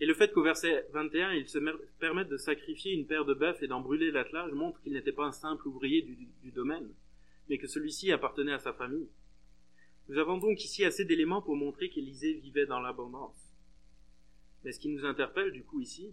[0.00, 1.60] Et le fait qu'au verset 21, il se
[2.00, 5.26] permette de sacrifier une paire de bœufs et d'en brûler l'attelage montre qu'il n'était pas
[5.26, 6.92] un simple ouvrier du, du domaine,
[7.48, 9.08] mais que celui-ci appartenait à sa famille.
[10.08, 13.54] Nous avons donc ici assez d'éléments pour montrer qu'Élisée vivait dans l'abondance.
[14.64, 16.12] Mais ce qui nous interpelle du coup ici,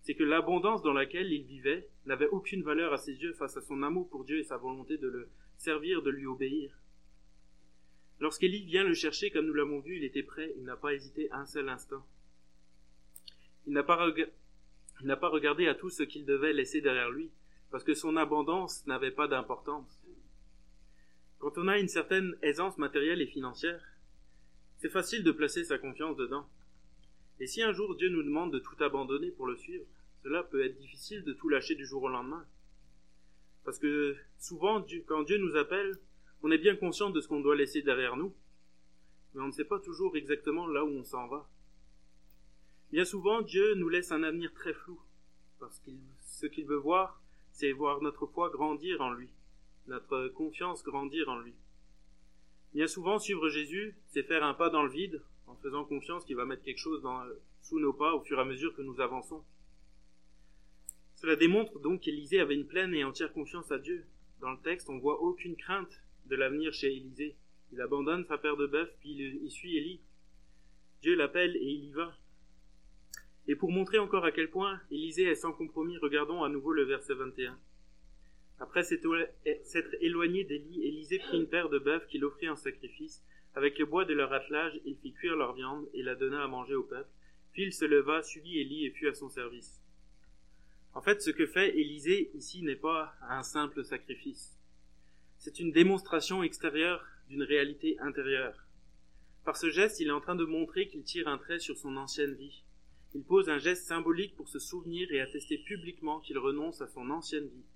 [0.00, 3.60] c'est que l'abondance dans laquelle il vivait n'avait aucune valeur à ses yeux face à
[3.60, 6.76] son amour pour Dieu et sa volonté de le servir, de lui obéir.
[8.20, 11.30] Lorsqu'Élie vient le chercher, comme nous l'avons vu, il était prêt, il n'a pas hésité
[11.32, 12.06] un seul instant.
[13.66, 13.96] Il n'a pas,
[15.20, 17.30] pas regardé à tout ce qu'il devait laisser derrière lui,
[17.70, 20.00] parce que son abondance n'avait pas d'importance.
[21.38, 23.82] Quand on a une certaine aisance matérielle et financière,
[24.78, 26.48] c'est facile de placer sa confiance dedans.
[27.40, 29.84] Et si un jour Dieu nous demande de tout abandonner pour le suivre,
[30.22, 32.46] cela peut être difficile de tout lâcher du jour au lendemain.
[33.64, 35.98] Parce que souvent, quand Dieu nous appelle,
[36.44, 38.32] on est bien conscient de ce qu'on doit laisser derrière nous,
[39.34, 41.48] mais on ne sait pas toujours exactement là où on s'en va.
[42.92, 45.00] Bien souvent, Dieu nous laisse un avenir très flou,
[45.58, 49.30] parce que ce qu'il veut voir, c'est voir notre foi grandir en lui
[49.86, 51.54] notre confiance grandir en lui.
[52.72, 56.36] Bien souvent, suivre Jésus, c'est faire un pas dans le vide, en faisant confiance qu'il
[56.36, 57.06] va mettre quelque chose
[57.60, 59.44] sous nos pas au fur et à mesure que nous avançons.
[61.16, 64.06] Cela démontre donc qu'Élisée avait une pleine et entière confiance à Dieu.
[64.40, 67.36] Dans le texte, on voit aucune crainte de l'avenir chez Élisée.
[67.72, 70.00] Il abandonne sa paire de bœufs, puis il, suit Élie.
[71.02, 72.16] Dieu l'appelle et il y va.
[73.46, 76.84] Et pour montrer encore à quel point Élisée est sans compromis, regardons à nouveau le
[76.84, 77.58] verset 21.
[78.60, 83.22] Après s'être éloigné d'Élie, Élisée prit une paire de bœufs qu'il offrit en sacrifice.
[83.54, 86.48] Avec le bois de leur attelage, il fit cuire leur viande et la donna à
[86.48, 87.10] manger au peuple.
[87.52, 89.80] Puis il se leva, suivit Élie et fut à son service.
[90.94, 94.53] En fait, ce que fait Élisée ici n'est pas un simple sacrifice.
[95.44, 98.66] C'est une démonstration extérieure d'une réalité intérieure.
[99.44, 101.98] Par ce geste, il est en train de montrer qu'il tire un trait sur son
[101.98, 102.64] ancienne vie.
[103.14, 107.10] Il pose un geste symbolique pour se souvenir et attester publiquement qu'il renonce à son
[107.10, 107.66] ancienne vie.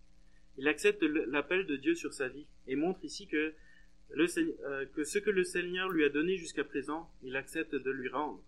[0.56, 3.52] Il accepte l'appel de Dieu sur sa vie et montre ici que,
[4.16, 8.08] euh, que ce que le Seigneur lui a donné jusqu'à présent, il accepte de lui
[8.08, 8.42] rendre.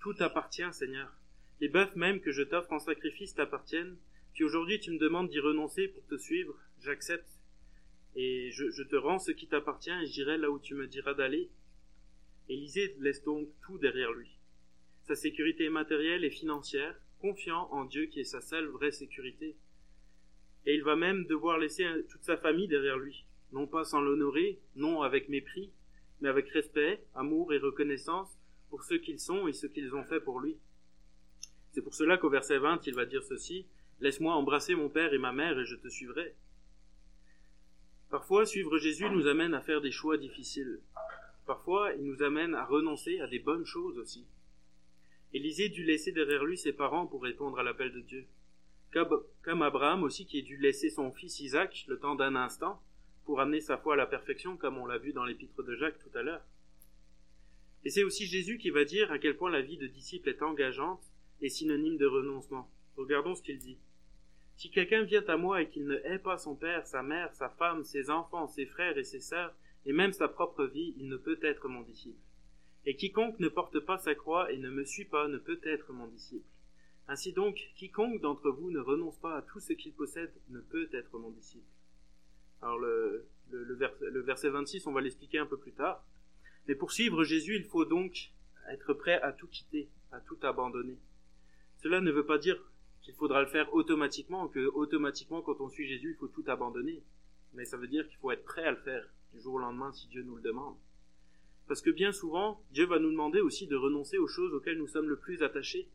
[0.00, 1.12] Tout appartient, Seigneur.
[1.60, 3.96] Les bœufs même que je t'offre en sacrifice t'appartiennent.
[4.34, 6.58] Puis aujourd'hui tu me demandes d'y renoncer pour te suivre.
[6.80, 7.37] J'accepte.
[8.16, 11.50] Et je, te rends ce qui t'appartient et j'irai là où tu me diras d'aller.
[12.48, 14.38] Élisée laisse donc tout derrière lui.
[15.02, 19.56] Sa sécurité matérielle et financière, confiant en Dieu qui est sa seule vraie sécurité
[20.66, 24.60] et il va même devoir laisser toute sa famille derrière lui, non pas sans l'honorer,
[24.76, 25.72] non avec mépris,
[26.20, 30.20] mais avec respect, amour et reconnaissance pour ceux qu'ils sont et ce qu'ils ont fait
[30.20, 30.58] pour lui.
[31.70, 33.66] C'est pour cela qu'au verset 20, il va dire ceci,
[34.00, 36.36] Laisse-moi embrasser mon père et ma mère et je te suivrai.
[38.10, 40.80] Parfois, suivre Jésus nous amène à faire des choix difficiles.
[41.46, 44.26] Parfois, il nous amène à renoncer à des bonnes choses aussi.
[45.32, 48.26] Élisée dut laisser derrière lui ses parents pour répondre à l'appel de Dieu
[49.42, 52.82] comme, Abraham aussi qui a dû laisser son fils Isaac le temps d'un instant
[53.24, 55.98] pour amener sa foi à la perfection, comme on l'a vu dans l'épître de Jacques
[55.98, 56.42] tout à l'heure.
[57.84, 60.42] Et c'est aussi Jésus qui va dire à quel point la vie de disciple est
[60.42, 61.02] engageante
[61.40, 62.70] et synonyme de renoncement.
[62.96, 63.78] Regardons ce qu'il dit.
[64.58, 67.48] Si quelqu'un vient à moi et qu'il ne hait pas son père, sa mère, sa
[67.48, 69.54] femme, ses enfants, ses frères et ses sœurs,
[69.86, 72.18] et même sa propre vie, il ne peut être mon disciple.
[72.84, 75.92] Et quiconque ne porte pas sa croix et ne me suit pas ne peut être
[75.92, 76.44] mon disciple.
[77.06, 80.88] Ainsi donc, quiconque d'entre vous ne renonce pas à tout ce qu'il possède ne peut
[80.92, 81.70] être mon disciple.
[82.60, 86.04] Alors le, le, verset 26, on va l'expliquer un peu plus tard.
[86.66, 88.32] Mais pour suivre Jésus, il faut donc
[88.72, 90.98] être prêt à tout quitter, à tout abandonner.
[91.76, 92.60] Cela ne veut pas dire
[93.08, 97.02] qu'il faudra le faire automatiquement, que automatiquement quand on suit Jésus, il faut tout abandonner.
[97.54, 99.90] Mais ça veut dire qu'il faut être prêt à le faire du jour au lendemain
[99.92, 100.76] si Dieu nous le demande.
[101.68, 104.86] Parce que bien souvent, Dieu va nous demander aussi de renoncer aux choses auxquelles nous
[104.86, 105.88] sommes le plus attachés,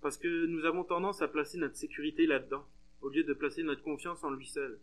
[0.00, 2.68] parce que nous avons tendance à placer notre sécurité là-dedans,
[3.00, 4.78] au lieu de placer notre confiance en lui seul.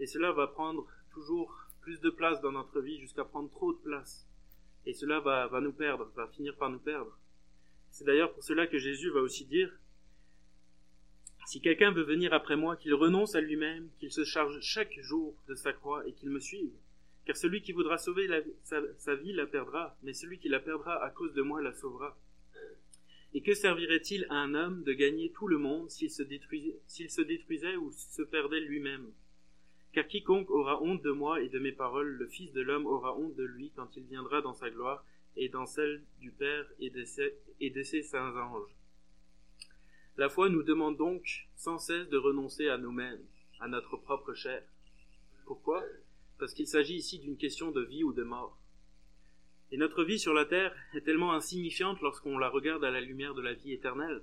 [0.00, 3.78] Et cela va prendre toujours plus de place dans notre vie jusqu'à prendre trop de
[3.78, 4.28] place.
[4.84, 7.16] Et cela va, va nous perdre, va finir par nous perdre.
[7.92, 9.72] C'est d'ailleurs pour cela que Jésus va aussi dire,
[11.44, 15.34] si quelqu'un veut venir après moi, qu'il renonce à lui-même, qu'il se charge chaque jour
[15.48, 16.72] de sa croix et qu'il me suive.
[17.24, 18.28] Car celui qui voudra sauver
[18.62, 22.16] sa, vie la perdra, mais celui qui la perdra à cause de moi la sauvera.
[23.34, 27.92] Et que servirait-il à un homme de gagner tout le monde s'il se, détruisait ou
[27.92, 29.12] se perdait lui-même?
[29.92, 33.16] Car quiconque aura honte de moi et de mes paroles, le Fils de l'homme aura
[33.16, 35.04] honte de lui quand il viendra dans sa gloire
[35.36, 38.74] et dans celle du Père et de ses saints anges.
[40.18, 43.24] La foi nous demande donc sans cesse de renoncer à nous-mêmes,
[43.60, 44.62] à notre propre chair.
[45.46, 45.82] Pourquoi?
[46.38, 48.58] Parce qu'il s'agit ici d'une question de vie ou de mort.
[49.70, 53.34] Et notre vie sur la terre est tellement insignifiante lorsqu'on la regarde à la lumière
[53.34, 54.22] de la vie éternelle.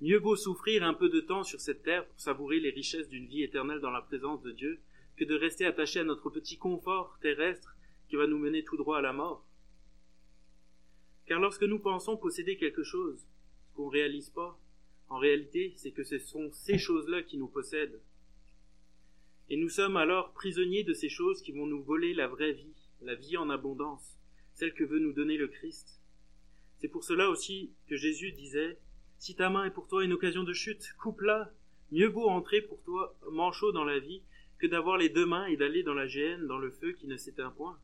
[0.00, 3.26] Mieux vaut souffrir un peu de temps sur cette terre pour savourer les richesses d'une
[3.26, 4.80] vie éternelle dans la présence de Dieu
[5.16, 7.76] que de rester attaché à notre petit confort terrestre
[8.08, 9.46] qui va nous mener tout droit à la mort.
[11.26, 13.24] Car lorsque nous pensons posséder quelque chose,
[13.68, 14.58] ce qu'on ne réalise pas,
[15.10, 18.00] en réalité, c'est que ce sont ces choses-là qui nous possèdent.
[19.48, 22.74] Et nous sommes alors prisonniers de ces choses qui vont nous voler la vraie vie,
[23.02, 24.16] la vie en abondance
[24.60, 26.02] celle que veut nous donner le Christ.
[26.76, 28.78] C'est pour cela aussi que Jésus disait
[29.18, 31.50] Si ta main est pour toi une occasion de chute, coupe-la.
[31.92, 34.22] Mieux vaut entrer pour toi manchot dans la vie
[34.58, 37.16] que d'avoir les deux mains et d'aller dans la géhenne, dans le feu qui ne
[37.16, 37.78] s'éteint point.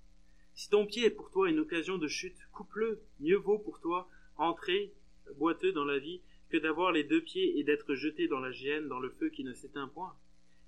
[0.55, 3.01] Si ton pied est pour toi une occasion de chute, coupe-le.
[3.21, 4.93] Mieux vaut pour toi entrer
[5.39, 8.89] boiteux dans la vie que d'avoir les deux pieds et d'être jeté dans la géhenne,
[8.89, 10.15] dans le feu qui ne s'éteint point.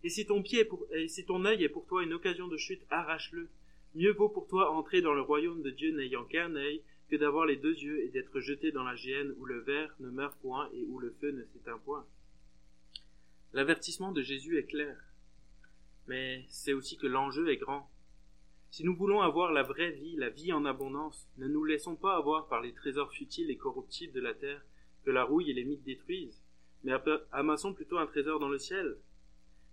[0.05, 2.85] Et si ton pied et si ton œil est pour toi une occasion de chute,
[2.91, 3.49] arrache-le.
[3.95, 7.47] Mieux vaut pour toi entrer dans le royaume de Dieu n'ayant qu'un œil que d'avoir
[7.47, 10.69] les deux yeux et d'être jeté dans la géhenne où le ver ne meurt point
[10.75, 12.07] et où le feu ne s'éteint point.
[13.55, 14.97] L'avertissement de Jésus est clair,
[16.07, 17.91] mais c'est aussi que l'enjeu est grand.
[18.71, 22.17] Si nous voulons avoir la vraie vie, la vie en abondance, ne nous laissons pas
[22.17, 24.63] avoir par les trésors futiles et corruptibles de la terre
[25.09, 26.45] que la rouille et les mythes détruisent,
[26.85, 26.93] mais
[27.33, 28.99] amassons plutôt un trésor dans le ciel,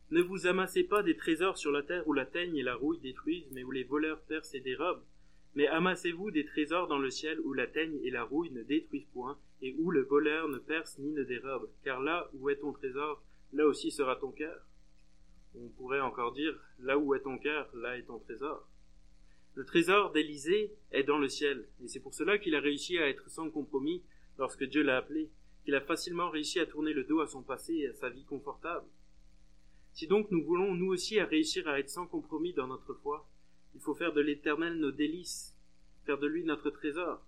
[0.09, 3.01] ne vous amassez pas des trésors sur la terre où la teigne et la rouille
[3.01, 5.03] détruisent, mais où les voleurs percent et dérobent.
[5.53, 9.09] Mais amassez-vous des trésors dans le ciel où la teigne et la rouille ne détruisent
[9.11, 11.69] point, et où le voleur ne perce ni ne dérobe.
[11.83, 13.21] Car là où est ton trésor,
[13.51, 14.65] là aussi sera ton cœur.
[15.53, 18.69] On pourrait encore dire, là où est ton cœur, là est ton trésor.
[19.55, 23.09] Le trésor d'Élysée est dans le ciel, et c'est pour cela qu'il a réussi à
[23.09, 24.01] être sans compromis
[24.37, 25.29] lorsque Dieu l'a appelé,
[25.63, 28.25] qu'il a facilement réussi à tourner le dos à son passé et à sa vie
[28.25, 28.85] confortable.
[29.93, 33.27] Si donc nous voulons nous aussi à réussir à être sans compromis dans notre foi,
[33.73, 35.55] il faut faire de l'Éternel nos délices,
[36.05, 37.21] faire de lui notre trésor.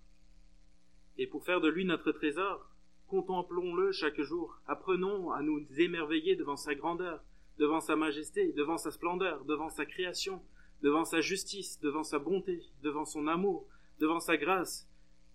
[1.16, 2.70] Et pour faire de lui notre trésor,
[3.08, 7.22] contemplons-le chaque jour, apprenons à nous émerveiller devant sa grandeur,
[7.58, 10.42] devant sa majesté, devant sa splendeur, devant sa création,
[10.82, 13.66] devant sa justice, devant sa bonté, devant son amour,
[13.98, 14.87] devant sa grâce,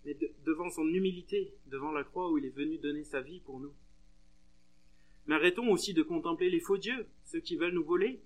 [0.04, 3.60] mais devant son humilité, devant la croix où il est venu donner sa vie pour
[3.60, 3.72] nous.
[5.26, 8.20] Mais arrêtons aussi de contempler les faux dieux, ceux qui veulent nous voler,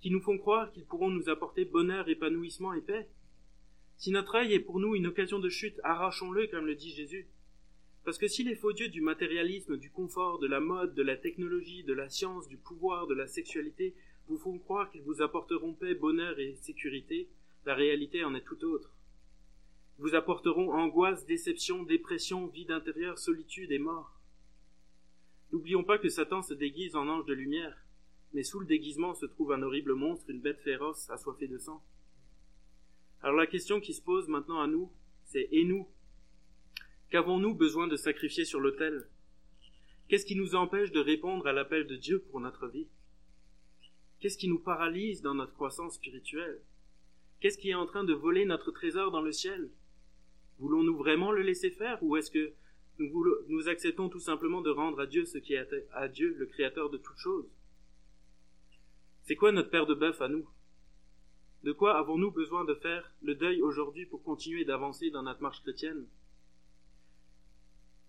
[0.00, 3.08] qui nous font croire qu'ils pourront nous apporter bonheur, épanouissement et paix.
[3.96, 7.28] Si notre œil est pour nous une occasion de chute, arrachons-le, comme le dit Jésus.
[8.04, 11.16] Parce que si les faux dieux du matérialisme, du confort, de la mode, de la
[11.16, 13.94] technologie, de la science, du pouvoir, de la sexualité
[14.26, 17.28] vous font croire qu'ils vous apporteront paix, bonheur et sécurité,
[17.66, 18.93] la réalité en est tout autre.
[19.98, 24.20] Vous apporteront angoisse, déception, dépression, vide intérieur, solitude et mort.
[25.52, 27.76] N'oublions pas que Satan se déguise en ange de lumière,
[28.32, 31.84] mais sous le déguisement se trouve un horrible monstre, une bête féroce, assoiffée de sang.
[33.22, 34.90] Alors la question qui se pose maintenant à nous,
[35.24, 35.88] c'est et nous?
[37.10, 39.08] Qu'avons-nous besoin de sacrifier sur l'autel?
[40.08, 42.88] Qu'est-ce qui nous empêche de répondre à l'appel de Dieu pour notre vie?
[44.18, 46.60] Qu'est-ce qui nous paralyse dans notre croissance spirituelle?
[47.40, 49.70] Qu'est-ce qui est en train de voler notre trésor dans le ciel?
[50.58, 52.52] Voulons-nous vraiment le laisser faire ou est-ce que
[52.98, 56.90] nous, acceptons tout simplement de rendre à Dieu ce qui est à Dieu, le Créateur
[56.90, 57.50] de toutes choses?
[59.22, 60.48] C'est quoi notre père de bœuf à nous?
[61.64, 65.62] De quoi avons-nous besoin de faire le deuil aujourd'hui pour continuer d'avancer dans notre marche
[65.62, 66.06] chrétienne?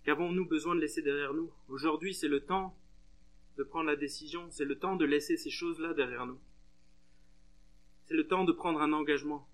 [0.04, 1.52] Qu'avons-nous besoin de laisser derrière nous?
[1.68, 2.78] Aujourd'hui, c'est le temps
[3.58, 6.40] de prendre la décision, c'est le temps de laisser ces choses-là derrière nous.
[8.06, 9.48] C'est le temps de prendre un engagement.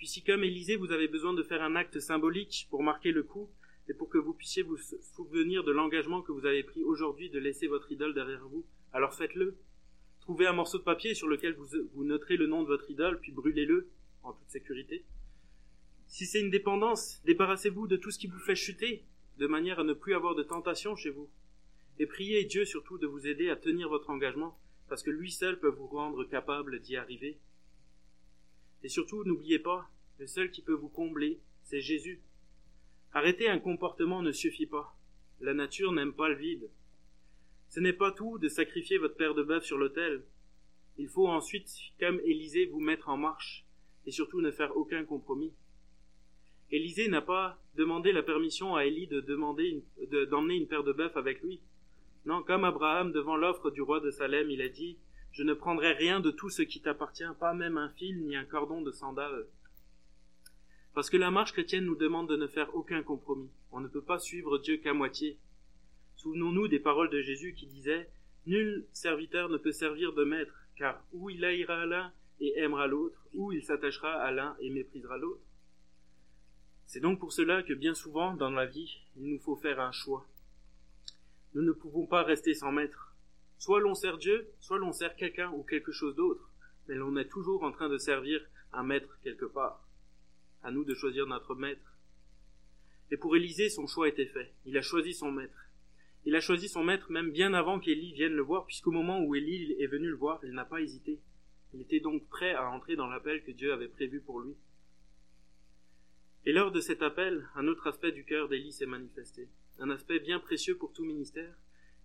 [0.00, 3.22] Puis si comme Élisée, vous avez besoin de faire un acte symbolique pour marquer le
[3.22, 3.50] coup,
[3.86, 7.38] et pour que vous puissiez vous souvenir de l'engagement que vous avez pris aujourd'hui de
[7.38, 8.64] laisser votre idole derrière vous.
[8.94, 9.58] Alors faites-le.
[10.20, 13.30] Trouvez un morceau de papier sur lequel vous, noterez le nom de votre idole, puis
[13.30, 13.90] brûlez-le
[14.22, 15.04] en toute sécurité.
[16.06, 19.04] Si c'est une dépendance, débarrassez-vous de tout ce qui vous fait chuter,
[19.36, 21.28] de manière à ne plus avoir de tentation chez vous.
[21.98, 24.58] Et priez Dieu surtout de vous aider à tenir votre engagement,
[24.88, 27.38] parce que lui seul peut vous rendre capable d'y arriver.
[28.82, 29.88] Et surtout, n'oubliez pas,
[30.18, 32.20] Le seul qui peut vous combler, c'est Jésus.
[33.12, 34.94] Arrêter un comportement ne suffit pas.
[35.40, 36.68] La nature n'aime pas le vide.
[37.70, 40.22] Ce n'est pas tout de sacrifier votre père de bœuf sur l'autel.
[40.98, 43.64] Il faut ensuite, comme Élisée, vous mettre en marche,
[44.04, 45.54] et surtout ne faire aucun compromis.
[46.70, 49.82] Élisée n'a pas demandé la permission à Élie de demander
[50.30, 51.60] d'emmener une paire de bœuf avec lui.
[52.26, 54.98] Non, comme Abraham devant l'offre du roi de Salem, il a dit
[55.32, 58.44] Je ne prendrai rien de tout ce qui t'appartient, pas même un fil ni un
[58.44, 59.46] cordon de sandales.
[60.94, 63.50] Parce que la marche chrétienne nous demande de ne faire aucun compromis.
[63.70, 65.38] On ne peut pas suivre Dieu qu'à moitié.
[66.16, 68.10] Souvenons-nous des paroles de Jésus qui disait
[68.46, 73.26] Nul serviteur ne peut servir de maître, car ou il haïra l'un et aimera l'autre,
[73.32, 75.42] ou il s'attachera à l'un et méprisera l'autre.
[76.86, 79.92] C'est donc pour cela que bien souvent dans la vie, il nous faut faire un
[79.92, 80.26] choix.
[81.54, 83.09] Nous ne pouvons pas rester sans maître.
[83.60, 86.50] Soit l'on sert Dieu, soit l'on sert quelqu'un ou quelque chose d'autre,
[86.88, 88.40] mais l'on est toujours en train de servir
[88.72, 89.86] un maître quelque part.
[90.62, 91.98] À nous de choisir notre maître.
[93.10, 94.54] Et pour Élisée, son choix était fait.
[94.64, 95.68] Il a choisi son maître.
[96.24, 99.34] Il a choisi son maître même bien avant qu'Élie vienne le voir, puisqu'au moment où
[99.34, 101.20] Élie est venu le voir, il n'a pas hésité.
[101.74, 104.56] Il était donc prêt à entrer dans l'appel que Dieu avait prévu pour lui.
[106.46, 110.20] Et lors de cet appel, un autre aspect du cœur d'Élie s'est manifesté un aspect
[110.20, 111.54] bien précieux pour tout ministère,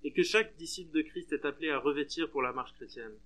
[0.06, 3.18] et que chaque disciple de Christ est appelé à revêtir pour la marche chrétienne,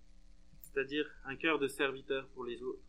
[0.62, 2.82] c'est-à-dire un cœur de serviteur pour les autres.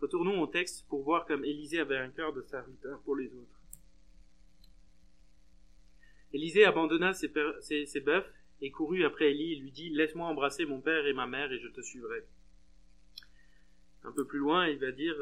[0.00, 3.60] Retournons au texte pour voir comme Élisée avait un cœur de serviteur pour les autres.
[6.32, 8.26] Élisée abandonna ses, bœufs
[8.60, 11.60] et courut après Élie et lui dit Laisse-moi embrasser mon père et ma mère et
[11.60, 12.26] je te suivrai.
[14.02, 15.16] Un peu plus loin, il va dire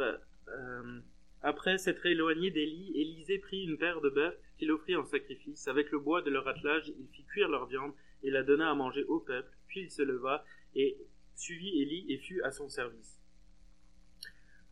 [0.49, 1.01] euh,
[1.47, 5.69] Après s'être éloigné d'Élie, Élisée prit une paire de bœufs qu'il offrit en sacrifice.
[5.69, 7.93] Avec le bois de leur attelage, il fit cuire leur viande
[8.25, 9.57] et la donna à manger au peuple.
[9.69, 10.99] Puis il se leva et
[11.37, 13.23] suivit Élie et fut à son service.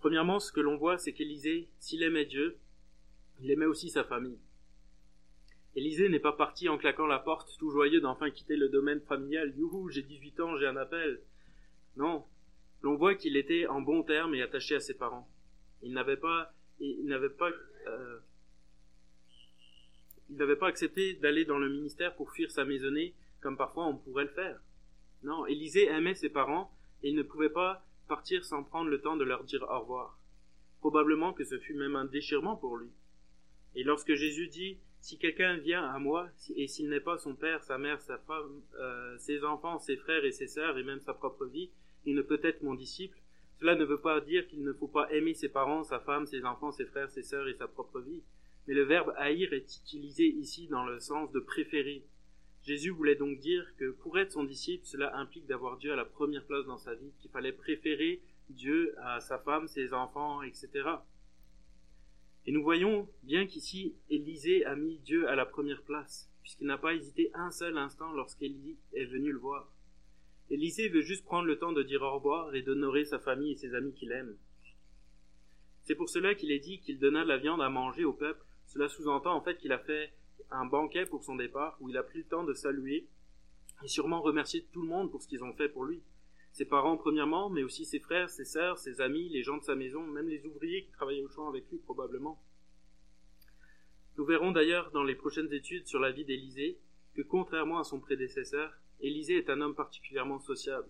[0.00, 2.58] Premièrement, ce que l'on voit, c'est qu'Élisée, s'il aimait Dieu,
[3.40, 4.40] il aimait aussi sa famille.
[5.76, 9.54] Élisée n'est pas parti en claquant la porte, tout joyeux d'enfin quitter le domaine familial.
[9.56, 11.22] Youhou, j'ai 18 ans, j'ai un appel.
[11.94, 12.24] Non.
[12.82, 15.30] L'on voit qu'il était en bon terme et attaché à ses parents.
[15.80, 17.50] Il n'avait pas, il n'avait pas
[17.86, 18.18] euh,
[20.30, 23.96] il n'avait pas accepté d'aller dans le ministère pour fuir sa maisonnée, comme parfois on
[23.96, 24.60] pourrait le faire.
[25.22, 26.70] Non, Élisée aimait ses parents,
[27.02, 30.18] et il ne pouvait pas partir sans prendre le temps de leur dire au revoir.
[30.80, 32.90] Probablement que ce fut même un déchirement pour lui.
[33.74, 37.62] Et lorsque Jésus dit Si quelqu'un vient à moi, et s'il n'est pas son père,
[37.64, 41.14] sa mère, sa femme, euh, ses enfants, ses frères et ses sœurs, et même sa
[41.14, 41.70] propre vie,
[42.06, 43.18] il ne peut être mon disciple,
[43.64, 46.44] cela ne veut pas dire qu'il ne faut pas aimer ses parents, sa femme, ses
[46.44, 48.22] enfants, ses frères, ses sœurs et sa propre vie
[48.66, 52.04] mais le verbe haïr est utilisé ici dans le sens de préférer.
[52.62, 56.06] Jésus voulait donc dire que pour être son disciple, cela implique d'avoir Dieu à la
[56.06, 60.70] première place dans sa vie, qu'il fallait préférer Dieu à sa femme, ses enfants, etc.
[62.46, 66.78] Et nous voyons bien qu'ici, Élisée a mis Dieu à la première place, puisqu'il n'a
[66.78, 69.73] pas hésité un seul instant lorsqu'Élie est venu le voir.
[70.50, 73.56] Élisée veut juste prendre le temps de dire au revoir et d'honorer sa famille et
[73.56, 74.36] ses amis qu'il aime.
[75.82, 78.44] C'est pour cela qu'il est dit qu'il donna de la viande à manger au peuple
[78.66, 80.12] cela sous-entend en fait qu'il a fait
[80.50, 83.08] un banquet pour son départ, où il a pris le temps de saluer
[83.82, 86.02] et sûrement remercier tout le monde pour ce qu'ils ont fait pour lui.
[86.52, 89.74] Ses parents premièrement, mais aussi ses frères, ses sœurs, ses amis, les gens de sa
[89.74, 92.40] maison, même les ouvriers qui travaillaient au champ avec lui probablement.
[94.16, 96.78] Nous verrons d'ailleurs dans les prochaines études sur la vie d'Élisée
[97.14, 98.72] que contrairement à son prédécesseur,
[99.04, 100.88] Élisée est un homme particulièrement sociable.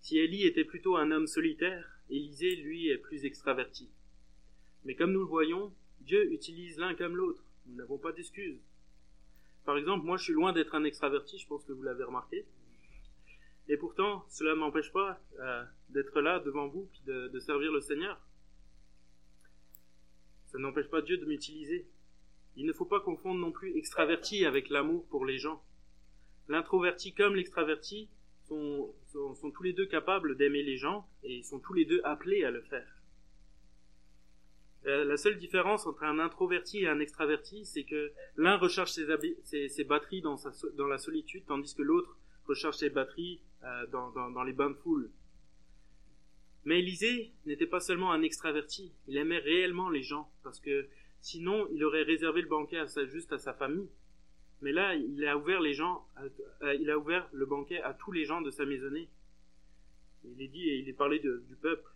[0.00, 3.90] Si Élie était plutôt un homme solitaire, Élisée, lui, est plus extraverti.
[4.86, 7.44] Mais comme nous le voyons, Dieu utilise l'un comme l'autre.
[7.66, 8.62] Nous n'avons pas d'excuses.
[9.66, 12.46] Par exemple, moi je suis loin d'être un extraverti, je pense que vous l'avez remarqué.
[13.68, 17.70] Et pourtant, cela ne m'empêche pas euh, d'être là devant vous et de, de servir
[17.70, 18.18] le Seigneur.
[20.46, 21.86] Ça n'empêche pas Dieu de m'utiliser.
[22.56, 25.62] Il ne faut pas confondre non plus extraverti avec l'amour pour les gens.
[26.48, 28.08] L'introverti comme l'extraverti
[28.48, 32.50] sont, tous les deux capables d'aimer les gens et sont tous les deux appelés à
[32.50, 32.98] le faire.
[34.86, 39.04] Euh, la seule différence entre un introverti et un extraverti, c'est que l'un recharge ses,
[39.84, 40.38] batteries dans,
[40.88, 45.10] la solitude, tandis que l'autre recharge ses batteries euh, dans, les bains de foule.
[46.64, 50.88] Mais Élisée n'était pas seulement un extraverti, il aimait réellement les gens, parce que
[51.20, 53.88] sinon il aurait réservé le banquet juste à sa famille.
[54.60, 56.06] Mais là, il a ouvert les gens,
[56.62, 59.08] euh, il a ouvert le banquet à tous les gens de sa maisonnée.
[60.24, 61.88] Il est dit et il est parlé du peuple.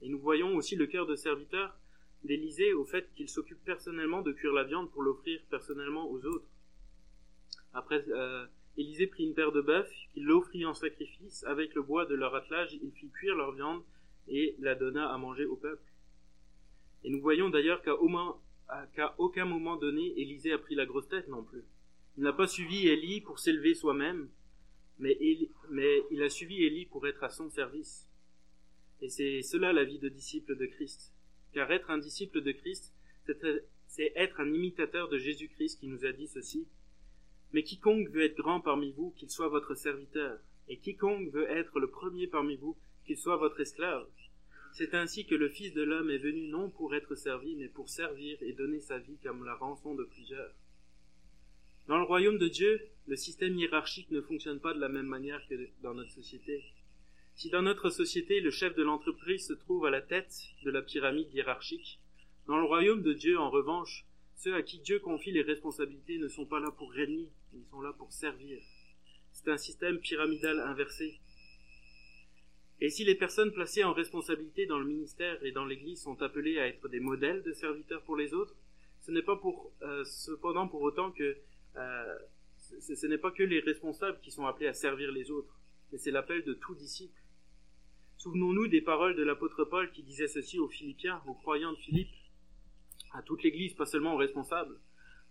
[0.00, 1.76] Et nous voyons aussi le cœur de serviteur
[2.24, 6.48] d'Élisée au fait qu'il s'occupe personnellement de cuire la viande pour l'offrir personnellement aux autres.
[7.72, 8.46] Après, euh,
[8.76, 12.34] Élisée prit une paire de bœufs, qu'il l'offrit en sacrifice, avec le bois de leur
[12.34, 13.82] attelage, il fit cuire leur viande
[14.28, 15.82] et la donna à manger au peuple.
[17.04, 21.42] Et nous voyons d'ailleurs qu'à aucun moment donné, Élisée a pris la grosse tête non
[21.42, 21.64] plus.
[22.18, 24.28] Il n'a pas suivi Élie pour s'élever soi-même,
[24.98, 25.16] mais,
[25.70, 28.10] mais il a suivi Élie pour être à son service.
[29.00, 31.14] Et c'est cela la vie de disciple de Christ.
[31.52, 32.92] Car être un disciple de Christ,
[33.86, 36.66] c'est être un imitateur de Jésus-Christ qui nous a dit ceci.
[37.52, 41.78] Mais quiconque veut être grand parmi vous, qu'il soit votre serviteur, et quiconque veut être
[41.78, 44.08] le premier parmi vous, qu'il soit votre esclave.
[44.72, 47.88] C'est ainsi que le Fils de l'homme est venu non pour être servi, mais pour
[47.88, 50.52] servir et donner sa vie comme la rançon de plusieurs.
[51.88, 55.40] Dans le royaume de Dieu, le système hiérarchique ne fonctionne pas de la même manière
[55.48, 56.62] que dans notre société.
[57.34, 60.34] Si dans notre société le chef de l'entreprise se trouve à la tête
[60.64, 61.98] de la pyramide hiérarchique,
[62.46, 64.04] dans le royaume de Dieu, en revanche,
[64.36, 67.80] ceux à qui Dieu confie les responsabilités ne sont pas là pour régner, ils sont
[67.80, 68.58] là pour servir.
[69.32, 71.18] C'est un système pyramidal inversé.
[72.82, 76.58] Et si les personnes placées en responsabilité dans le ministère et dans l'Église sont appelées
[76.58, 78.54] à être des modèles de serviteurs pour les autres,
[79.00, 81.38] ce n'est pas pour euh, cependant pour autant que
[82.80, 85.58] ce, n'est pas que les responsables qui sont appelés à servir les autres,
[85.90, 87.20] mais c'est l'appel de tout disciple.
[88.16, 92.10] Souvenons-nous des paroles de l'apôtre Paul qui disait ceci aux Philippiens, aux croyants de Philippe,
[93.12, 94.78] à toute l'Église, pas seulement aux responsables.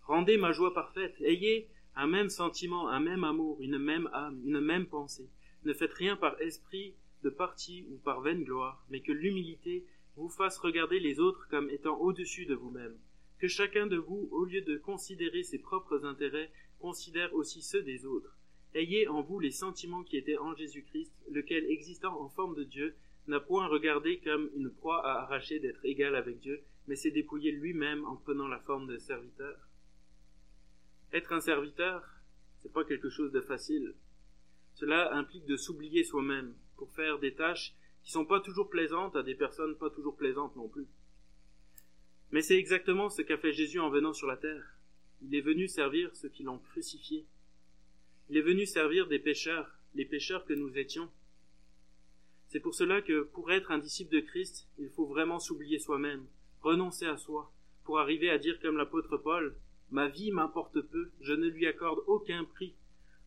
[0.02, 4.60] Rendez ma joie parfaite, ayez un même sentiment, un même amour, une même âme, une
[4.60, 5.28] même pensée.
[5.64, 9.84] Ne faites rien par esprit de parti ou par vaine gloire, mais que l'humilité
[10.16, 12.96] vous fasse regarder les autres comme étant au-dessus de vous-même
[13.38, 18.04] que chacun de vous, au lieu de considérer ses propres intérêts, considère aussi ceux des
[18.06, 18.36] autres.
[18.74, 22.94] Ayez en vous les sentiments qui étaient en Jésus-Christ, lequel, existant en forme de Dieu,
[23.26, 27.52] n'a point regardé comme une proie à arracher d'être égal avec Dieu, mais s'est dépouillé
[27.52, 29.68] lui-même en prenant la forme de serviteur.
[31.12, 32.06] Être un serviteur,
[32.58, 33.94] c'est pas quelque chose de facile.
[34.74, 39.22] Cela implique de s'oublier soi-même pour faire des tâches qui sont pas toujours plaisantes à
[39.22, 40.86] des personnes pas toujours plaisantes non plus.
[42.30, 44.64] Mais c'est exactement ce qu'a fait Jésus en venant sur la terre.
[45.22, 47.26] Il est venu servir ceux qui l'ont crucifié.
[48.28, 51.10] Il est venu servir des pécheurs, les pécheurs que nous étions.
[52.48, 56.26] C'est pour cela que pour être un disciple de Christ, il faut vraiment s'oublier soi-même,
[56.60, 57.52] renoncer à soi,
[57.84, 59.56] pour arriver à dire comme l'apôtre Paul,
[59.90, 62.74] Ma vie m'importe peu, je ne lui accorde aucun prix.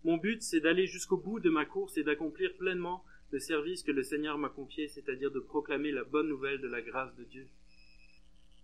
[0.04, 3.91] Mon but, c'est d'aller jusqu'au bout de ma course et d'accomplir pleinement le service que
[3.91, 7.47] le Seigneur m'a confié, c'est-à-dire de proclamer la bonne nouvelle de la grâce de Dieu.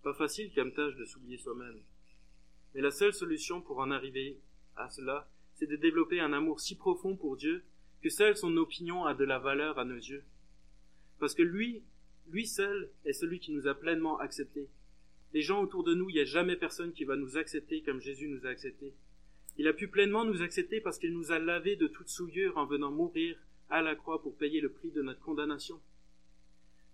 [0.08, 1.82] Pas facile comme tâche de s'oublier soi-même.
[2.74, 4.40] Mais la seule solution pour en arriver
[4.78, 7.66] à cela, c'est de développer un amour si profond pour Dieu
[8.02, 10.24] que seule son opinion a de la valeur à nos yeux.
[11.20, 11.84] Parce que lui,
[12.30, 14.70] lui seul est celui qui nous a pleinement acceptés.
[15.34, 18.00] Les gens autour de nous, il n'y a jamais personne qui va nous accepter comme
[18.00, 18.94] Jésus nous a acceptés.
[19.58, 22.66] Il a pu pleinement nous accepter parce qu'il nous a lavés de toute souillure en
[22.66, 23.38] venant mourir
[23.70, 25.82] à la croix pour payer le prix de notre condamnation.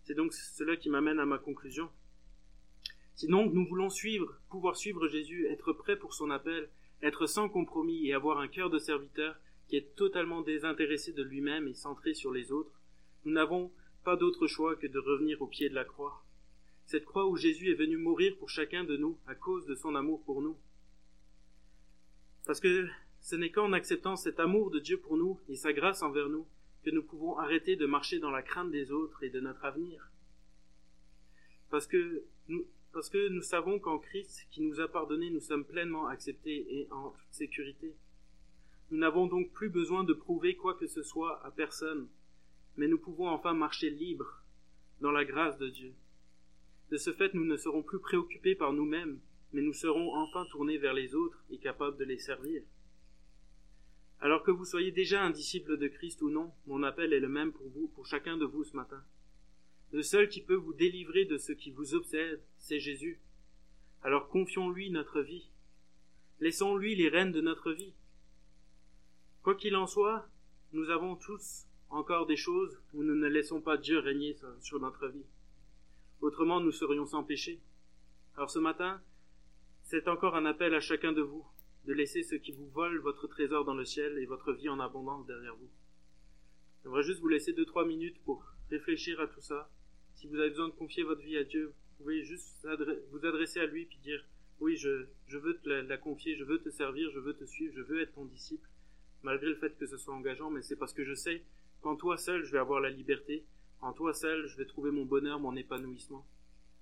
[0.02, 1.92] C'est donc cela qui m'amène à ma conclusion.
[3.16, 6.70] Sinon, nous voulons suivre, pouvoir suivre Jésus, être prêt pour son appel,
[7.02, 9.36] être sans compromis et avoir un cœur de serviteur
[9.68, 12.82] qui est totalement désintéressé de lui-même et centré sur les autres,
[13.26, 13.72] nous n'avons
[14.04, 16.24] pas d'autre choix que de revenir au pied de la croix.
[16.86, 19.96] Cette croix où Jésus est venu mourir pour chacun de nous à cause de son
[19.96, 20.58] amour pour nous.
[22.46, 22.88] Parce que
[23.22, 26.46] ce n'est qu'en acceptant cet amour de Dieu pour nous et sa grâce envers nous
[26.84, 30.12] que nous pouvons arrêter de marcher dans la crainte des autres et de notre avenir.
[31.70, 35.66] Parce que nous, parce que nous savons qu'en Christ, qui nous a pardonné, nous sommes
[35.66, 37.96] pleinement acceptés et en toute sécurité.
[38.92, 42.08] Nous n'avons donc plus besoin de prouver quoi que ce soit à personne,
[42.78, 44.44] mais nous pouvons enfin marcher libres
[45.02, 45.94] dans la grâce de Dieu.
[46.92, 49.20] De ce fait, nous ne serons plus préoccupés par nous-mêmes,
[49.52, 52.62] mais nous serons enfin tournés vers les autres et capables de les servir.
[54.20, 57.28] Alors que vous soyez déjà un disciple de Christ ou non, mon appel est le
[57.28, 59.04] même pour vous, pour chacun de vous ce matin.
[59.94, 63.22] Le seul qui peut vous délivrer de ce qui vous obsède, c'est Jésus.
[64.02, 65.52] Alors confions-lui notre vie.
[66.40, 67.94] Laissons-lui les rênes de notre vie.
[69.44, 70.28] Quoi qu'il en soit,
[70.72, 75.10] nous avons tous encore des choses où nous ne laissons pas Dieu régner sur notre
[75.10, 75.28] vie.
[76.22, 77.62] Autrement, nous serions sans péché.
[78.36, 79.00] Alors ce matin,
[79.84, 81.46] c'est encore un appel à chacun de vous
[81.86, 84.80] de laisser ce qui vous vole votre trésor dans le ciel et votre vie en
[84.80, 85.70] abondance derrière vous.
[86.82, 89.70] J'aimerais juste vous laisser deux, trois minutes pour réfléchir à tout ça
[90.16, 92.68] si vous avez besoin de confier votre vie à Dieu, vous pouvez juste
[93.12, 94.24] vous adresser à lui puis dire
[94.60, 97.82] oui, je, veux te la, confier, je veux te servir, je veux te suivre, je
[97.82, 98.70] veux être ton disciple,
[99.22, 101.44] malgré le fait que ce soit engageant, mais c'est parce que je sais
[101.82, 103.46] qu'en toi seul, je vais avoir la liberté,
[103.82, 106.26] en toi seul, je vais trouver mon bonheur, mon épanouissement.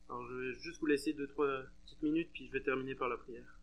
[0.10, 3.10] Alors je vais juste vous laisser deux, trois petites minutes, puis je vais terminer par
[3.10, 3.61] la prière.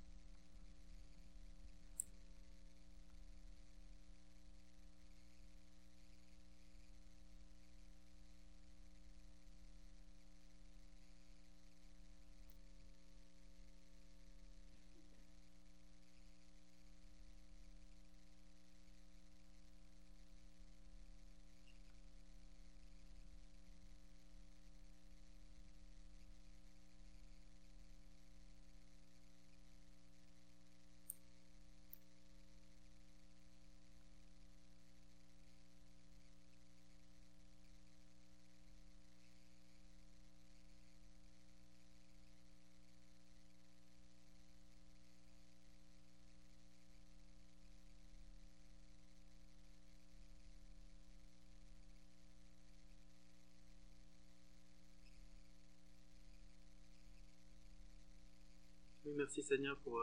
[59.28, 60.02] Merci Seigneur pour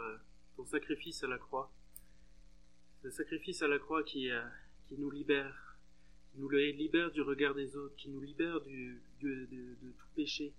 [0.55, 1.71] ton sacrifice à la croix.
[3.01, 4.29] Le sacrifice à la croix qui,
[4.87, 5.79] qui nous libère,
[6.31, 10.53] qui nous libère du regard des autres, qui nous libère de, tout péché,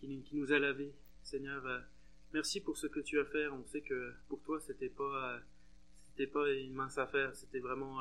[0.00, 0.96] qui, nous a lavés.
[1.22, 1.62] Seigneur,
[2.32, 3.46] merci pour ce que tu as fait.
[3.46, 5.40] On sait que pour toi, c'était pas,
[6.32, 7.36] pas une mince affaire.
[7.36, 8.00] C'était vraiment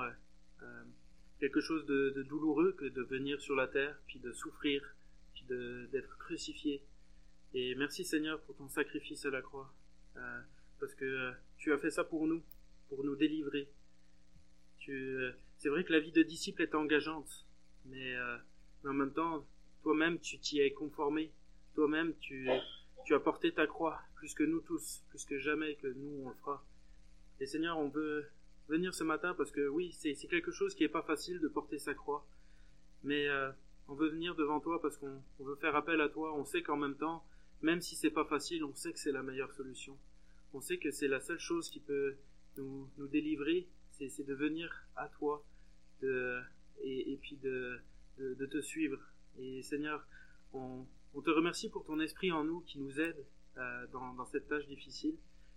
[1.40, 4.82] quelque chose de, douloureux que de venir sur la terre, puis de souffrir,
[5.36, 5.46] puis
[5.92, 6.82] d'être crucifié.
[7.54, 9.74] Et merci Seigneur pour ton sacrifice à la croix,
[10.18, 10.42] euh,
[10.80, 12.44] parce que euh, tu as fait ça pour nous,
[12.90, 13.70] pour nous délivrer.
[14.90, 17.48] Euh, c'est vrai que la vie de disciple est engageante,
[17.86, 18.16] mais,
[18.84, 19.48] en même temps,
[19.84, 21.32] toi-même tu t'y es conformé,
[21.74, 26.24] toi-même tu, as porté ta croix, plus que nous tous, plus que jamais que nous
[26.26, 26.64] on le fera.
[27.40, 28.28] Et Seigneur, on veut
[28.68, 31.80] venir ce matin parce que oui, c'est quelque chose qui n'est pas facile de porter
[31.80, 32.28] sa croix.
[33.04, 33.28] Mais
[33.88, 36.34] on veut venir devant toi parce qu'on veut faire appel à toi.
[36.36, 37.24] On sait qu'en même temps,
[37.66, 39.98] même si c'est pas facile, on sait que c'est la meilleure solution.
[40.54, 42.16] On sait que c'est la seule chose qui peut
[42.58, 45.44] nous, nous délivrer, c'est de venir à toi
[46.02, 46.40] de,
[46.84, 47.80] et, et, puis de,
[48.20, 49.00] de, te suivre.
[49.40, 50.06] Et Seigneur,
[50.54, 53.26] on, on, te remercie pour ton esprit en nous qui nous aide
[53.58, 55.16] euh, dans, dans cette tâche difficile.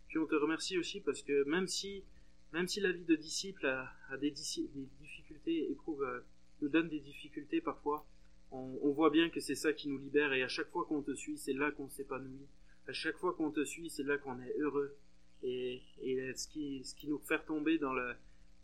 [0.09, 2.05] Puis on te remercie aussi parce que même si
[2.53, 6.21] même si la vie de disciple a, des, difficultés, éprouve, euh,
[6.63, 8.07] nous donne des difficultés parfois,
[8.51, 11.15] on, voit bien que c'est ça qui nous libère et à chaque fois qu'on te
[11.15, 12.47] suit, c'est là qu'on s'épanouit.
[12.87, 14.97] À chaque fois qu'on te suit, c'est là qu'on est heureux.
[15.43, 15.83] Et,
[16.35, 17.95] ce, qui, ce qui nous fait tomber dans,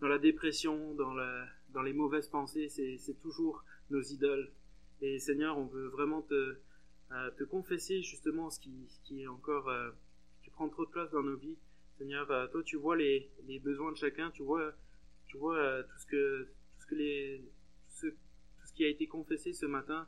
[0.01, 1.14] dans la dépression, dans,
[1.70, 4.51] dans les mauvaises pensées, c'est toujours nos idoles.
[5.03, 6.57] Et Seigneur, on veut vraiment te,
[7.12, 9.91] euh, te confesser justement ce qui, qui est encore, euh,
[10.43, 11.57] qui prend trop de place dans nos vies.
[11.99, 14.72] Seigneur, euh, toi tu vois les, les, besoins de chacun, tu vois,
[15.26, 17.64] tu vois euh, tout ce que, tout ce que les, ce,
[18.75, 20.07] qui a été confessé ce matin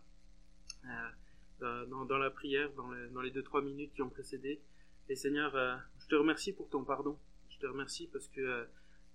[1.63, 4.61] euh, dans, la prière, dans, les deux trois minutes qui ont précédé.
[5.09, 5.53] Et Seigneur,
[5.99, 7.19] je te remercie pour ton pardon.
[7.49, 8.67] Je te remercie parce que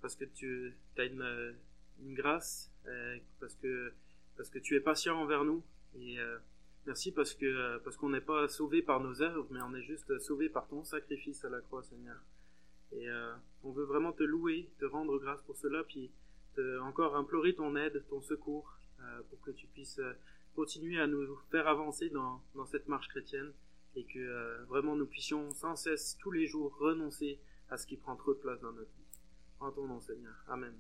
[0.01, 1.55] parce que tu as une,
[2.15, 2.71] grâce,
[3.39, 3.93] parce que
[4.37, 5.63] parce que tu es patient envers nous
[5.95, 6.17] et
[6.87, 10.17] Merci parce que parce qu'on n'est pas sauvé par nos œuvres, mais on est juste
[10.19, 12.17] sauvé par ton sacrifice à la croix, Seigneur.
[12.91, 13.33] Et euh,
[13.63, 16.11] on veut vraiment te louer, te rendre grâce pour cela, puis
[16.81, 18.80] encore implorer ton aide, ton secours, euh,
[19.29, 20.13] pour que tu puisses euh,
[20.55, 23.51] continuer à nous faire avancer dans, dans cette marche chrétienne
[23.95, 27.39] et que vraiment nous puissions sans cesse, tous les jours, renoncer
[27.69, 29.05] à ce qui prend trop de place dans notre vie.
[29.59, 30.33] En ton nom, Seigneur.
[30.47, 30.73] Amen.